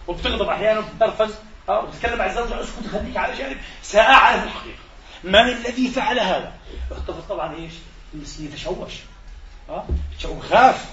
[0.06, 1.34] وبتغضب أحيانا وبتنرفز.
[1.68, 3.56] أو بتتكلم مع الزوجة اسكت خليك على جانب.
[3.82, 4.78] سأعرف الحقيقة.
[5.24, 6.52] من الذي فعل هذا؟
[6.90, 7.72] الطفل طبعا إيش؟
[8.40, 8.92] يتشوش.
[9.68, 9.86] ها؟
[10.50, 10.90] خاف.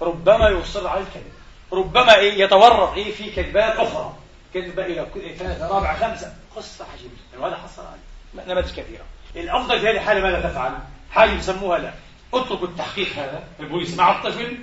[0.00, 1.32] ربما يصر على الكذب.
[1.72, 4.14] ربما إيه يتورط إيه في كذبات أخرى.
[4.54, 5.06] كذبة إلى
[5.38, 6.34] ثلاثة رابعة خمسة.
[6.56, 9.04] قصة عجيبة جدا وهذا حصل عليه نماذج كثيرة.
[9.36, 10.72] الأفضل في هذه الحالة ماذا تفعل؟
[11.10, 11.94] حاجة يسموها لا.
[12.34, 13.44] اترك التحقيق هذا.
[13.60, 14.58] البوليس مع الطفل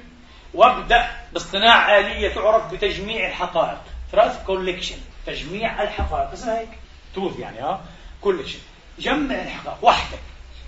[0.54, 3.82] وابدأ باصطناع آلية تعرف بتجميع الحقائق.
[4.12, 6.32] تراث كوليكشن تجميع الحقائق.
[6.32, 6.70] اسمها هيك؟
[7.16, 7.82] توث يعني ها؟
[8.22, 8.60] كوليكشن
[8.99, 9.78] جمع الحقائق.
[9.82, 10.20] وحدك.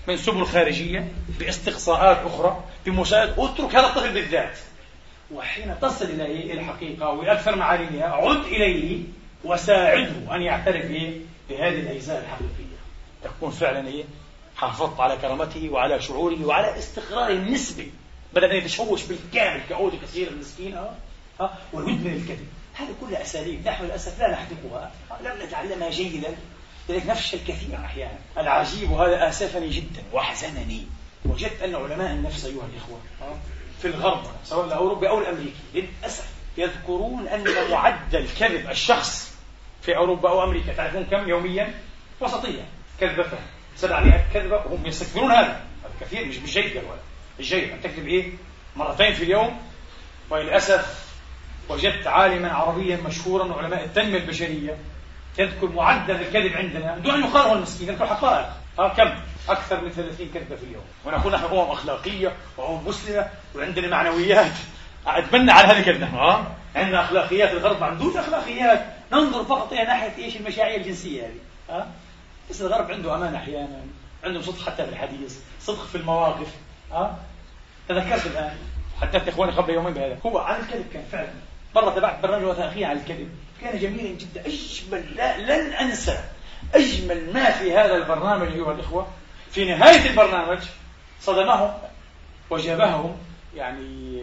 [0.07, 1.07] من سبل خارجية
[1.39, 4.57] باستقصاءات أخرى بمساعدة اترك هذا الطفل بالذات.
[5.33, 9.03] وحين تصل إلى الحقيقة وأكثر معالمها عد إليه
[9.43, 10.85] وساعده أن يعترف
[11.49, 12.77] بهذه الأجزاء الحقيقية.
[13.23, 14.03] تكون فعلا إيه؟
[14.55, 17.91] حافظت على كرامته وعلى شعوره وعلى استقراره النسبي.
[18.33, 20.73] بدل أن يتشوش بالكامل كعود كثير المسكين
[21.39, 22.47] ها ويدمن الكذب.
[22.73, 23.67] هذه كلها أساليب.
[23.67, 24.91] نحن للأسف لا نحذقها
[25.21, 26.35] لم نتعلمها جيدا.
[26.89, 28.17] لذلك نفشل كثيرا أحيانا.
[28.37, 30.85] العجيب وهذا آسفني جدا وأحزنني.
[31.25, 32.99] وجدت أن علماء النفس أيها الإخوة
[33.81, 36.27] في الغرب سواء الأوروبي أو الأمريكي للأسف
[36.57, 39.33] يذكرون أن معدل كذب الشخص
[39.81, 41.73] في أوروبا أو أمريكا تعرفون كم يوميا؟
[42.21, 42.65] وسطية
[42.99, 43.25] كذبة
[43.75, 45.61] 700 كذبة وهم يستكبرون هذا.
[46.01, 46.99] كثير مش مش جيد ولا
[47.39, 48.31] مش جيد أن تكذب إيه؟
[48.75, 49.61] مرتين في اليوم.
[50.29, 51.05] وللأسف
[51.69, 54.77] وجدت عالما عربيا مشهورا علماء التنمية البشرية
[55.39, 57.89] يذكر معدل الكذب عندنا دون أن يقال هو المسكين.
[57.89, 58.49] يذكر حقائق.
[58.79, 59.13] ها كم؟
[59.49, 60.83] أكثر من 30 كذبة في اليوم.
[61.05, 64.51] ونقول نحن أمم أخلاقية وأمم مسلمة وعندنا معنويات.
[65.07, 66.05] أتبنى على هذه الكذبة.
[66.05, 68.85] ها عندنا أخلاقيات الغرب ما عندوش أخلاقيات.
[69.11, 71.39] ننظر فقط إلى ناحية إيش المشاعر الجنسية هذه.
[71.69, 71.87] ها
[72.49, 73.81] بس الغرب عنده أمان أحيانا.
[74.23, 76.47] عندهم صدق حتى في الحديث صدق في المواقف.
[76.91, 77.17] ها
[77.89, 78.57] تذكرت الآن.
[79.01, 80.17] حدثت إخواني قبل يومين بهذا.
[80.25, 81.33] هو عن الكذب كان فعلا.
[81.75, 83.29] مرة تبعت برنامج وثائقي عن الكذب.
[83.61, 84.45] كان جميلا جدا.
[84.45, 86.23] أجمل لا لن أنسى.
[86.73, 89.07] أجمل ما في هذا البرنامج أيها الإخوة.
[89.51, 90.59] في نهاية البرنامج
[91.21, 91.73] صدمهم
[92.49, 93.17] وجابههم
[93.55, 94.21] يعني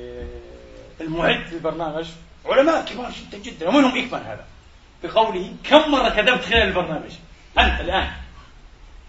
[1.01, 2.07] المعد للبرنامج.
[2.47, 3.69] علماء كبار جدا جدا.
[3.69, 4.45] ومنهم إكمان هذا.
[5.05, 7.11] بقوله كم مرة كذبت خلال البرنامج؟
[7.59, 8.11] أنت الآن.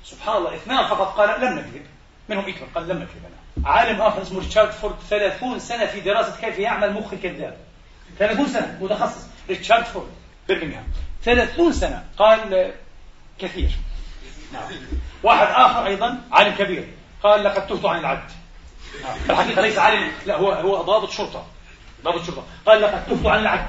[0.04, 1.86] سبحان الله اثنان فقط قال لم نكذب.
[2.30, 3.22] منهم إكمان قال لم نكذب.
[3.26, 7.58] أنا عالم آخر اسمه ريتشارد فورد 30 سنة في دراسة كيف يعمل مخ الكذاب.
[8.20, 9.28] 30 سنة متخصص.
[9.52, 10.08] ريتشارد فورد
[10.50, 10.88] برمنغهام.
[11.24, 12.04] 30 سنة.
[12.18, 12.72] قال
[13.40, 13.70] كثير.
[14.54, 14.64] نعم.
[15.24, 16.88] واحد آخر أيضا عالم كبير.
[17.24, 18.30] قال لقد تهت عن العد.
[19.26, 21.46] في الحقيقة ليس عالم لا هو هو ضابط شرطة.
[22.04, 22.44] ضابط شرطة.
[22.66, 23.68] قال لقد تهت عن العد.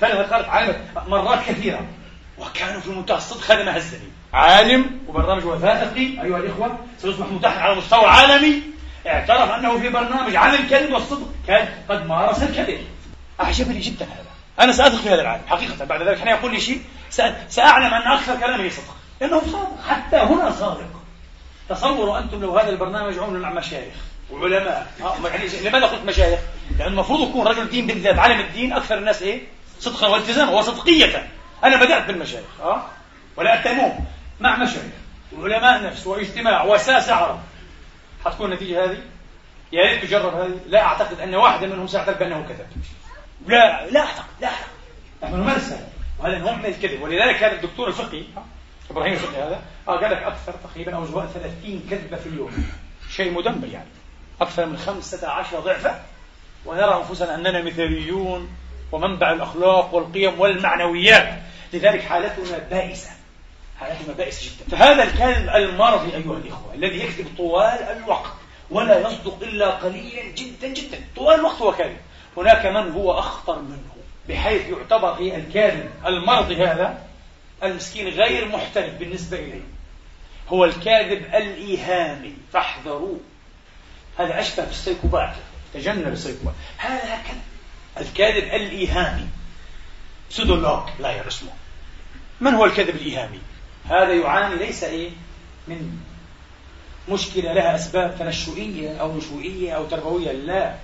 [0.00, 1.86] ثلاثة قالت عالم مرات كثيرة.
[2.38, 4.08] وكانوا في منتهى الصدق ما هزني.
[4.32, 6.22] عالم وبرنامج وثائقي.
[6.22, 8.62] أيها الإخوة سيصبح متاحا على مستوى عالمي.
[9.06, 12.86] اعترف أنه في برنامج عن الكذب والصدق كان قد مارس الكذب.
[13.40, 14.31] أعجبني جدا هذا.
[14.62, 15.84] أنا سأثق في هذا العالم حقيقة.
[15.84, 16.82] بعد ذلك حين يقول لي شيء
[17.48, 18.96] سأعلم أن أكثر كلامه صدق.
[19.20, 20.90] لأنه صادق حتى هنا صادق.
[21.68, 23.94] تصوروا أنتم لو هذا البرنامج عمل مع مشايخ
[24.30, 24.92] وعلماء.
[25.24, 26.40] يعني لماذا قلت مشايخ؟
[26.78, 29.40] لأن المفروض يكون رجل دين بالذات عالم الدين أكثر الناس إيه؟
[29.80, 31.28] صدقا والتزاما وصدقية
[31.64, 32.82] أنا بدأت بالمشايخ أه؟
[33.36, 34.06] ولا أتموم
[34.40, 34.92] مع مشايخ
[35.38, 37.40] وعلماء نفس واجتماع وساسة عرب.
[38.24, 38.98] حتكون النتيجة هذه؟
[39.72, 40.58] يا ريت تجرب هذه.
[40.66, 42.66] لا أعتقد أن واحدا منهم سيعترف بأنه كذب.
[43.46, 44.68] لا لا أعتقد لا أعتقد
[45.22, 45.74] نحن نمارس
[46.18, 47.02] وهذا نوع من الكذب.
[47.02, 48.22] ولذلك هذا الدكتور الفقهي
[48.90, 52.66] إبراهيم الفقهي هذا قال لك أكثر تقريبا أو 30 كذبة في اليوم.
[53.10, 53.88] شيء مدمر يعني.
[54.40, 56.04] أكثر من 15 ضعفا.
[56.66, 58.50] ونرى أنفسنا أننا مثاليون
[58.92, 61.38] ومنبع الأخلاق والقيم والمعنويات.
[61.72, 63.10] لذلك حالتنا بائسة.
[63.80, 64.76] حالتنا بائسة جدا.
[64.76, 68.32] فهذا الكذب المرضي أيها الإخوة الذي يكذب طوال الوقت
[68.70, 71.00] ولا يصدق إلا قليلا جدا جدا.
[71.16, 71.96] طوال الوقت هو كاذب.
[72.36, 73.92] هناك من هو أخطر منه
[74.28, 75.90] بحيث يعتبر في الكاذب.
[76.06, 77.06] المرضي هذا.
[77.62, 79.66] المسكين غير محترف بالنسبة إليه.
[80.48, 82.34] هو الكاذب الإيهامي.
[82.52, 83.20] فاحذروه.
[84.18, 85.34] هذا أشبه بالسيكوبات
[85.74, 86.54] تجنب السيكوبات.
[86.78, 87.40] هذا هكذا
[88.00, 89.26] الكاذب الإيهامي.
[90.30, 91.50] سودولوك لا اسمه
[92.40, 93.38] من هو الكذب الإيهامي؟
[93.84, 95.10] هذا يعاني ليس إيه؟
[95.68, 95.98] من
[97.08, 100.32] مشكلة لها أسباب تنشؤية أو نشوئية أو تربوية.
[100.32, 100.74] لا.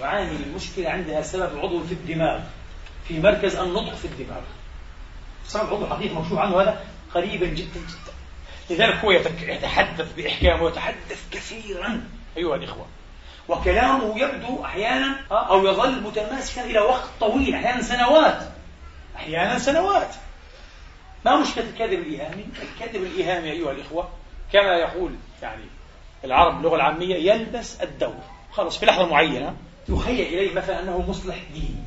[0.00, 2.40] يعاني من مشكلة عندها سبب عضو في الدماغ
[3.08, 4.40] في مركز النطق في الدماغ.
[5.46, 6.84] سبب عضو حقيقي مكشوف عنه هذا
[7.14, 8.12] قريبا جدا جدا.
[8.70, 12.04] لذلك هو يتحدث بإحكام ويتحدث كثيرا.
[12.36, 12.86] أيها الإخوة
[13.48, 18.42] وكلامه يبدو أحيانا أو يظل متماسكا إلى وقت طويل أحيانا سنوات.
[19.16, 20.14] أحيانا سنوات.
[21.24, 24.08] ما مشكلة الكذب الإيهامي؟ الكذب الإيهامي أيها الإخوة
[24.52, 25.64] كما يقول يعني
[26.24, 28.22] العرب اللغة العامية يلبس الدور.
[28.52, 29.56] خلص في لحظة معينة
[29.88, 31.86] يخيل إليه مثلا أنه مصلح ديني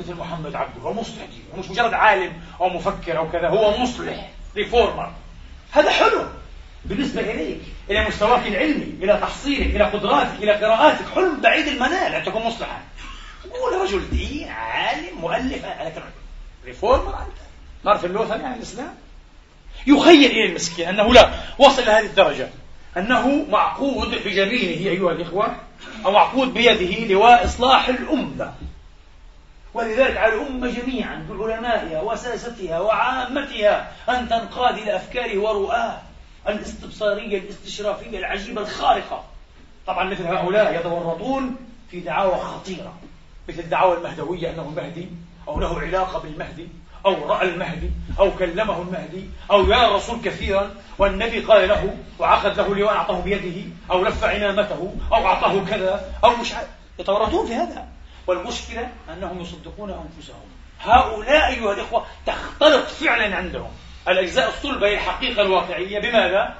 [0.00, 4.30] مثل محمد عبده هو مصلح ديني مش مجرد عالم أو مفكر أو كذا هو مصلح
[4.56, 5.12] reformer.
[5.72, 6.24] هذا حلو
[6.84, 12.24] بالنسبة إليك إلى مستواك العلمي إلى تحصيلك إلى قدراتك إلى قراءاتك حلم بعيد المنال أن
[12.24, 12.82] تكون مصلحا.
[13.50, 16.02] قول رجل دين عالم مؤلف لكن
[16.64, 17.36] reformer أنت.
[17.84, 18.94] نعرف اللوثر يعني الإسلام.
[19.86, 22.48] يخيل إلى المسكين أنه لا وصل إلى هذه الدرجة
[22.96, 25.56] أنه معقود بجبينه أيها الإخوة
[26.06, 28.52] أو معقود بيده لواء إصلاح الأمة.
[29.74, 35.98] ولذلك على الأمة جميعا بعلمائها وساستها وعامتها أن تنقاد إلى أفكاره ورؤاه
[36.48, 39.24] الاستبصارية الاستشرافية العجيبة الخارقة.
[39.86, 41.56] طبعا مثل هؤلاء يتورطون
[41.90, 42.94] في دعاوى خطيرة
[43.48, 45.08] مثل الدعاوى المهدوية أنه مهدي
[45.48, 46.68] أو له علاقة بالمهدي.
[47.06, 52.74] أو رأى المهدي أو كلمه المهدي أو يرى الرسول كثيرا والنبي قال له وعقد له
[52.74, 56.52] لواء أعطاه بيده أو لف عمامته أو أعطاه كذا أو مش
[56.98, 57.88] يتورطون في هذا.
[58.26, 60.48] والمشكلة أنهم يصدقون أنفسهم.
[60.80, 63.70] هؤلاء أيها الإخوة تختلط فعلا عندهم.
[64.08, 65.98] الأجزاء الصلبة هي الحقيقة الواقعية.
[65.98, 66.54] بماذا؟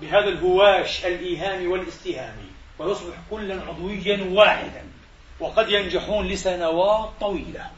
[0.00, 4.82] بهذا الهواش الإيهامي والاستهامي ويصبح كلا عضويا واحدا.
[5.40, 7.70] وقد ينجحون لسنوات طويلة.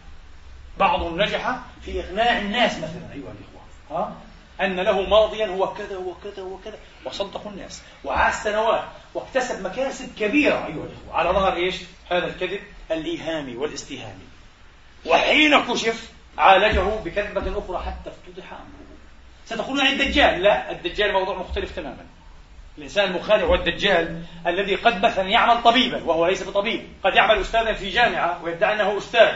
[0.78, 3.62] بعضهم نجح في إقناع الناس مثلا أيها الإخوة.
[3.90, 4.12] ها؟
[4.60, 7.82] أن له ماضيا هو كذا وكذا وكذا وصدقوا الناس.
[8.04, 8.84] وعاش سنوات.
[9.14, 11.14] واكتسب مكاسب كبيرة أيها الإخوة.
[11.14, 11.76] على ظهر إيش؟
[12.10, 12.60] هذا الكذب
[12.90, 14.26] الإيهامي والاستهامي
[15.06, 18.86] وحين كشف عالجه بكذبة أخرى حتى افتضح أمره.
[19.46, 22.06] ستقولون عن الدجال؟ لا الدجال موضوع مختلف تماما.
[22.78, 26.88] الإنسان المخادع هو الدجال الذي قد مثلا يعمل طبيبا وهو ليس بطبيب.
[27.04, 29.34] قد يعمل أستاذا في جامعة ويدعي أنه أستاذ.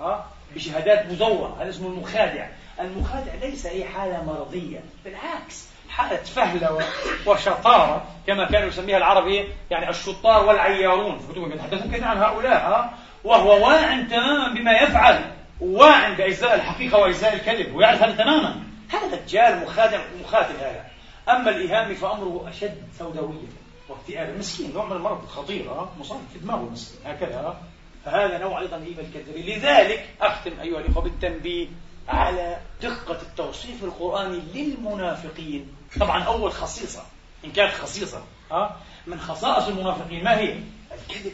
[0.00, 2.48] ها؟ بشهادات مزورة هذا اسمه المخادع.
[2.80, 6.78] المخادع ليس أي حالة مرضية بالعكس حالة فهلة
[7.26, 11.52] وشطارة كما كانوا يسميها العرب؟ يعني الشطار والعيارون في كتبهم.
[11.52, 12.94] يتحدثون كثيرا عن هؤلاء ها؟
[13.24, 15.24] وهو واع تماما بما يفعل
[15.60, 18.62] واع بأجزاء الحقيقة وأجزاء الكذب ويعرف هذا تماما.
[18.88, 20.84] هذا دجال مخادع مخاتل هذا.
[21.28, 23.48] أما الإيهام فأمره أشد سوداوية
[23.88, 24.38] واكتئاب.
[24.38, 25.64] مسكين نوع من المرض الخطير
[26.00, 27.56] مصاب في دماغه المسكين هكذا
[28.04, 31.68] فهذا نوع أيضا من الكذب لذلك أختم أيها الإخوة بالتنبيه
[32.08, 35.74] على دقة التوصيف القرآني للمنافقين.
[36.00, 37.02] طبعا أول خصيصة
[37.44, 38.76] إن كانت خصيصة ها
[39.06, 40.58] من خصائص المنافقين ما هي؟
[40.94, 41.32] الكذب.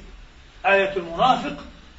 [0.66, 1.56] آية المنافق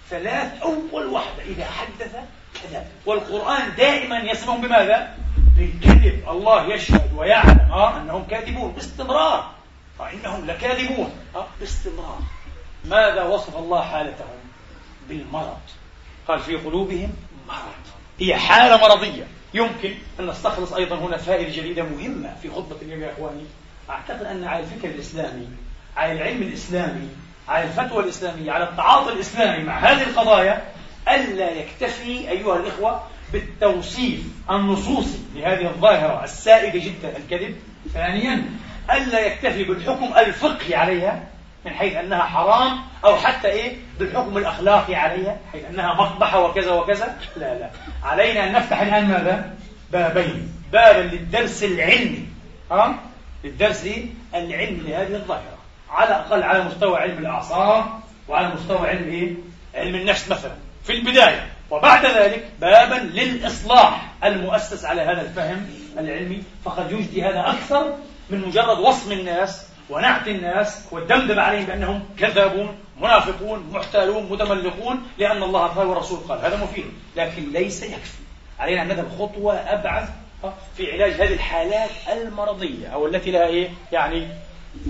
[0.09, 2.15] ثلاث أول واحدة إذا حدث
[2.63, 5.17] كذب والقرآن دائما يسمهم بماذا؟
[5.57, 6.29] بالكذب.
[6.29, 9.51] الله يشهد ويعلم ها أنهم كاذبون باستمرار.
[9.99, 11.11] فإنهم لكاذبون
[11.59, 12.19] باستمرار.
[12.85, 14.50] ماذا وصف الله حالتهم؟
[15.11, 15.57] بالمرض.
[16.27, 17.13] قال في قلوبهم
[17.47, 17.85] مرض.
[18.19, 19.27] هي حالة مرضية.
[19.53, 23.43] يمكن أن نستخلص أيضا هنا فائدة جديدة مهمة في خطبة اليوم يا إخواني.
[23.89, 25.47] أعتقد أن على الفكر الإسلامي
[25.97, 27.07] على العلم الإسلامي
[27.47, 30.61] على الفتوى الإسلامية على التعاطي الإسلامي مع هذه القضايا
[31.09, 33.03] ألا يكتفي أيها الإخوة
[33.33, 37.55] بالتوصيف النصوصي لهذه الظاهرة السائدة جدا الكذب.
[37.93, 38.49] ثانيا
[38.91, 41.27] ألا يكتفي بالحكم الفقهي عليها
[41.65, 47.17] من حيث أنها حرام أو حتى إيه؟ بالحكم الأخلاقي عليها حيث أنها مقبحة وكذا وكذا.
[47.37, 47.69] لا لا.
[48.03, 49.53] علينا أن نفتح الآن ماذا؟
[49.91, 50.53] بابين.
[50.71, 52.25] بابا للدرس العلمي.
[52.71, 52.95] ها
[53.43, 53.89] للدرس؟
[54.35, 55.57] العلمي لهذه الظاهرة.
[55.89, 57.85] على الأقل على مستوى علم الأعصاب
[58.27, 59.33] وعلى مستوى علم إيه؟
[59.75, 60.55] علم النفس مثلا.
[60.83, 61.47] في البداية.
[61.71, 66.43] وبعد ذلك بابا للإصلاح المؤسس على هذا الفهم العلمي.
[66.65, 67.95] فقد يجدي هذا أكثر
[68.29, 75.67] من مجرد وصم الناس ونعت الناس والدمدم عليهم بأنهم كذابون منافقون محتالون متملقون لأن الله
[75.67, 76.39] قال والرسول قال.
[76.39, 76.85] هذا مفيد
[77.15, 78.17] لكن ليس يكفي.
[78.59, 80.09] علينا أن نذهب خطوة أبعد
[80.77, 84.27] في علاج هذه الحالات المرضية أو التي لها إيه؟ يعني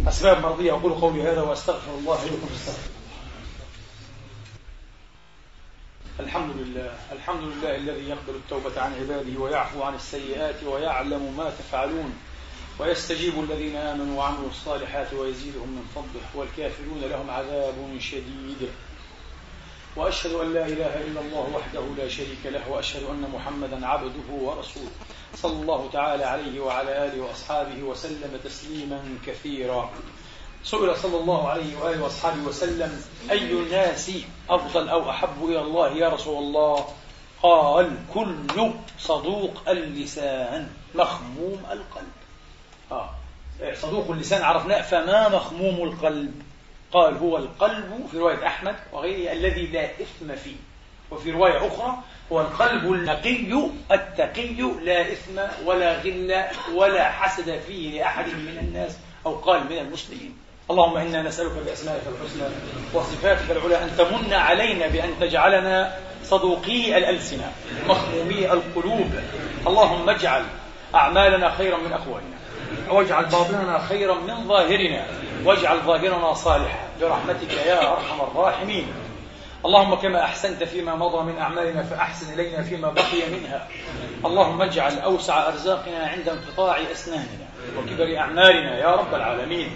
[0.07, 0.71] أسباب مرضية.
[0.71, 2.91] أقول قولي هذا وأستغفر الله لكم استغفر
[6.19, 12.13] الحمد لله الحمد لله الذي يقبل التوبة عن عباده ويعفو عن السيئات ويعلم ما تفعلون.
[12.81, 18.69] ويستجيب الذين آمنوا وعملوا الصالحات ويزيدهم من فضله والكافرون لهم عذاب شديد.
[19.95, 24.91] وأشهد أن لا إله إلا الله وحده لا شريك له وأشهد أن محمدا عبده ورسوله.
[25.35, 29.89] صلى الله تعالى عليه وعلى آله وأصحابه وسلم تسليما كثيرا.
[30.63, 34.11] سئل صلى الله عليه وآله وأصحابه وسلم أي الناس
[34.49, 36.85] أفضل أو أحب إلى الله يا رسول الله؟
[37.43, 42.20] قال كل صدوق اللسان مخموم القلب.
[42.91, 43.09] آه.
[43.73, 46.41] صدوق اللسان عرفناه فما مخموم القلب.
[46.91, 50.55] قال هو القلب في رواية أحمد وغيره الذي لا إثم فيه.
[51.11, 51.97] وفي رواية أخرى
[52.31, 59.35] هو القلب النقي التقي لا إثم ولا غل ولا حسد فيه لأحد من الناس أو
[59.35, 60.37] قال من المسلمين.
[60.71, 62.43] اللهم إنا نسألك بأسمائك الحسنى
[62.93, 67.51] وصفاتك العلى أن تمن علينا بأن تجعلنا صدوقي الألسنة
[67.87, 69.11] مخمومي القلوب.
[69.67, 70.43] اللهم اجعل
[70.95, 72.40] أعمالنا خيرا من أقوالنا.
[72.89, 75.05] واجعل باطننا خيرا من ظاهرنا
[75.45, 76.87] واجعل ظاهرنا صالحا.
[77.01, 78.87] برحمتك يا أرحم الراحمين.
[79.65, 83.67] اللهم كما أحسنت فيما مضى من أعمالنا فأحسن إلينا فيما بقي منها.
[84.25, 89.69] اللهم اجعل أوسع أرزاقنا عند انقطاع أسناننا وكبر أعمالنا يا رب العالمين.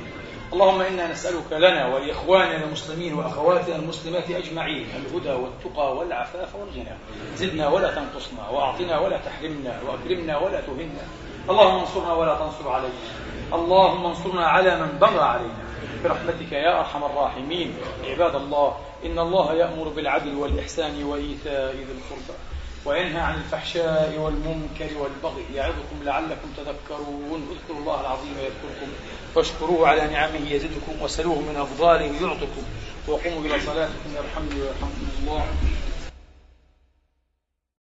[0.54, 6.98] اللهم إنا نسألك لنا ولإخواننا المسلمين وأخواتنا المسلمات أجمعين الهدى والتقى والعفاف والغنى.
[7.36, 11.06] زدنا ولا تنقصنا وأعطنا ولا تحرمنا وأكرمنا ولا تهنا.
[11.50, 12.94] اللهم انصرنا ولا تنصر علينا.
[13.54, 15.66] اللهم انصرنا على من بغى علينا.
[16.04, 17.74] برحمتك يا أرحم الراحمين.
[18.04, 22.38] عباد الله إن الله يأمر بالعدل والإحسان وإيتاء ذي القربى
[22.86, 27.48] وينهى عن الفحشاء والمنكر والبغي يعظكم لعلكم تذكرون.
[27.52, 28.92] اذكروا الله العظيم يذكركم
[29.36, 32.64] واشكروه على نعمه يزدكم وسلوه من أفضاله يعطكم.
[33.08, 34.10] وقوموا إلى صلاتكم.
[34.16, 35.46] يرحمني ويرحمكم الله.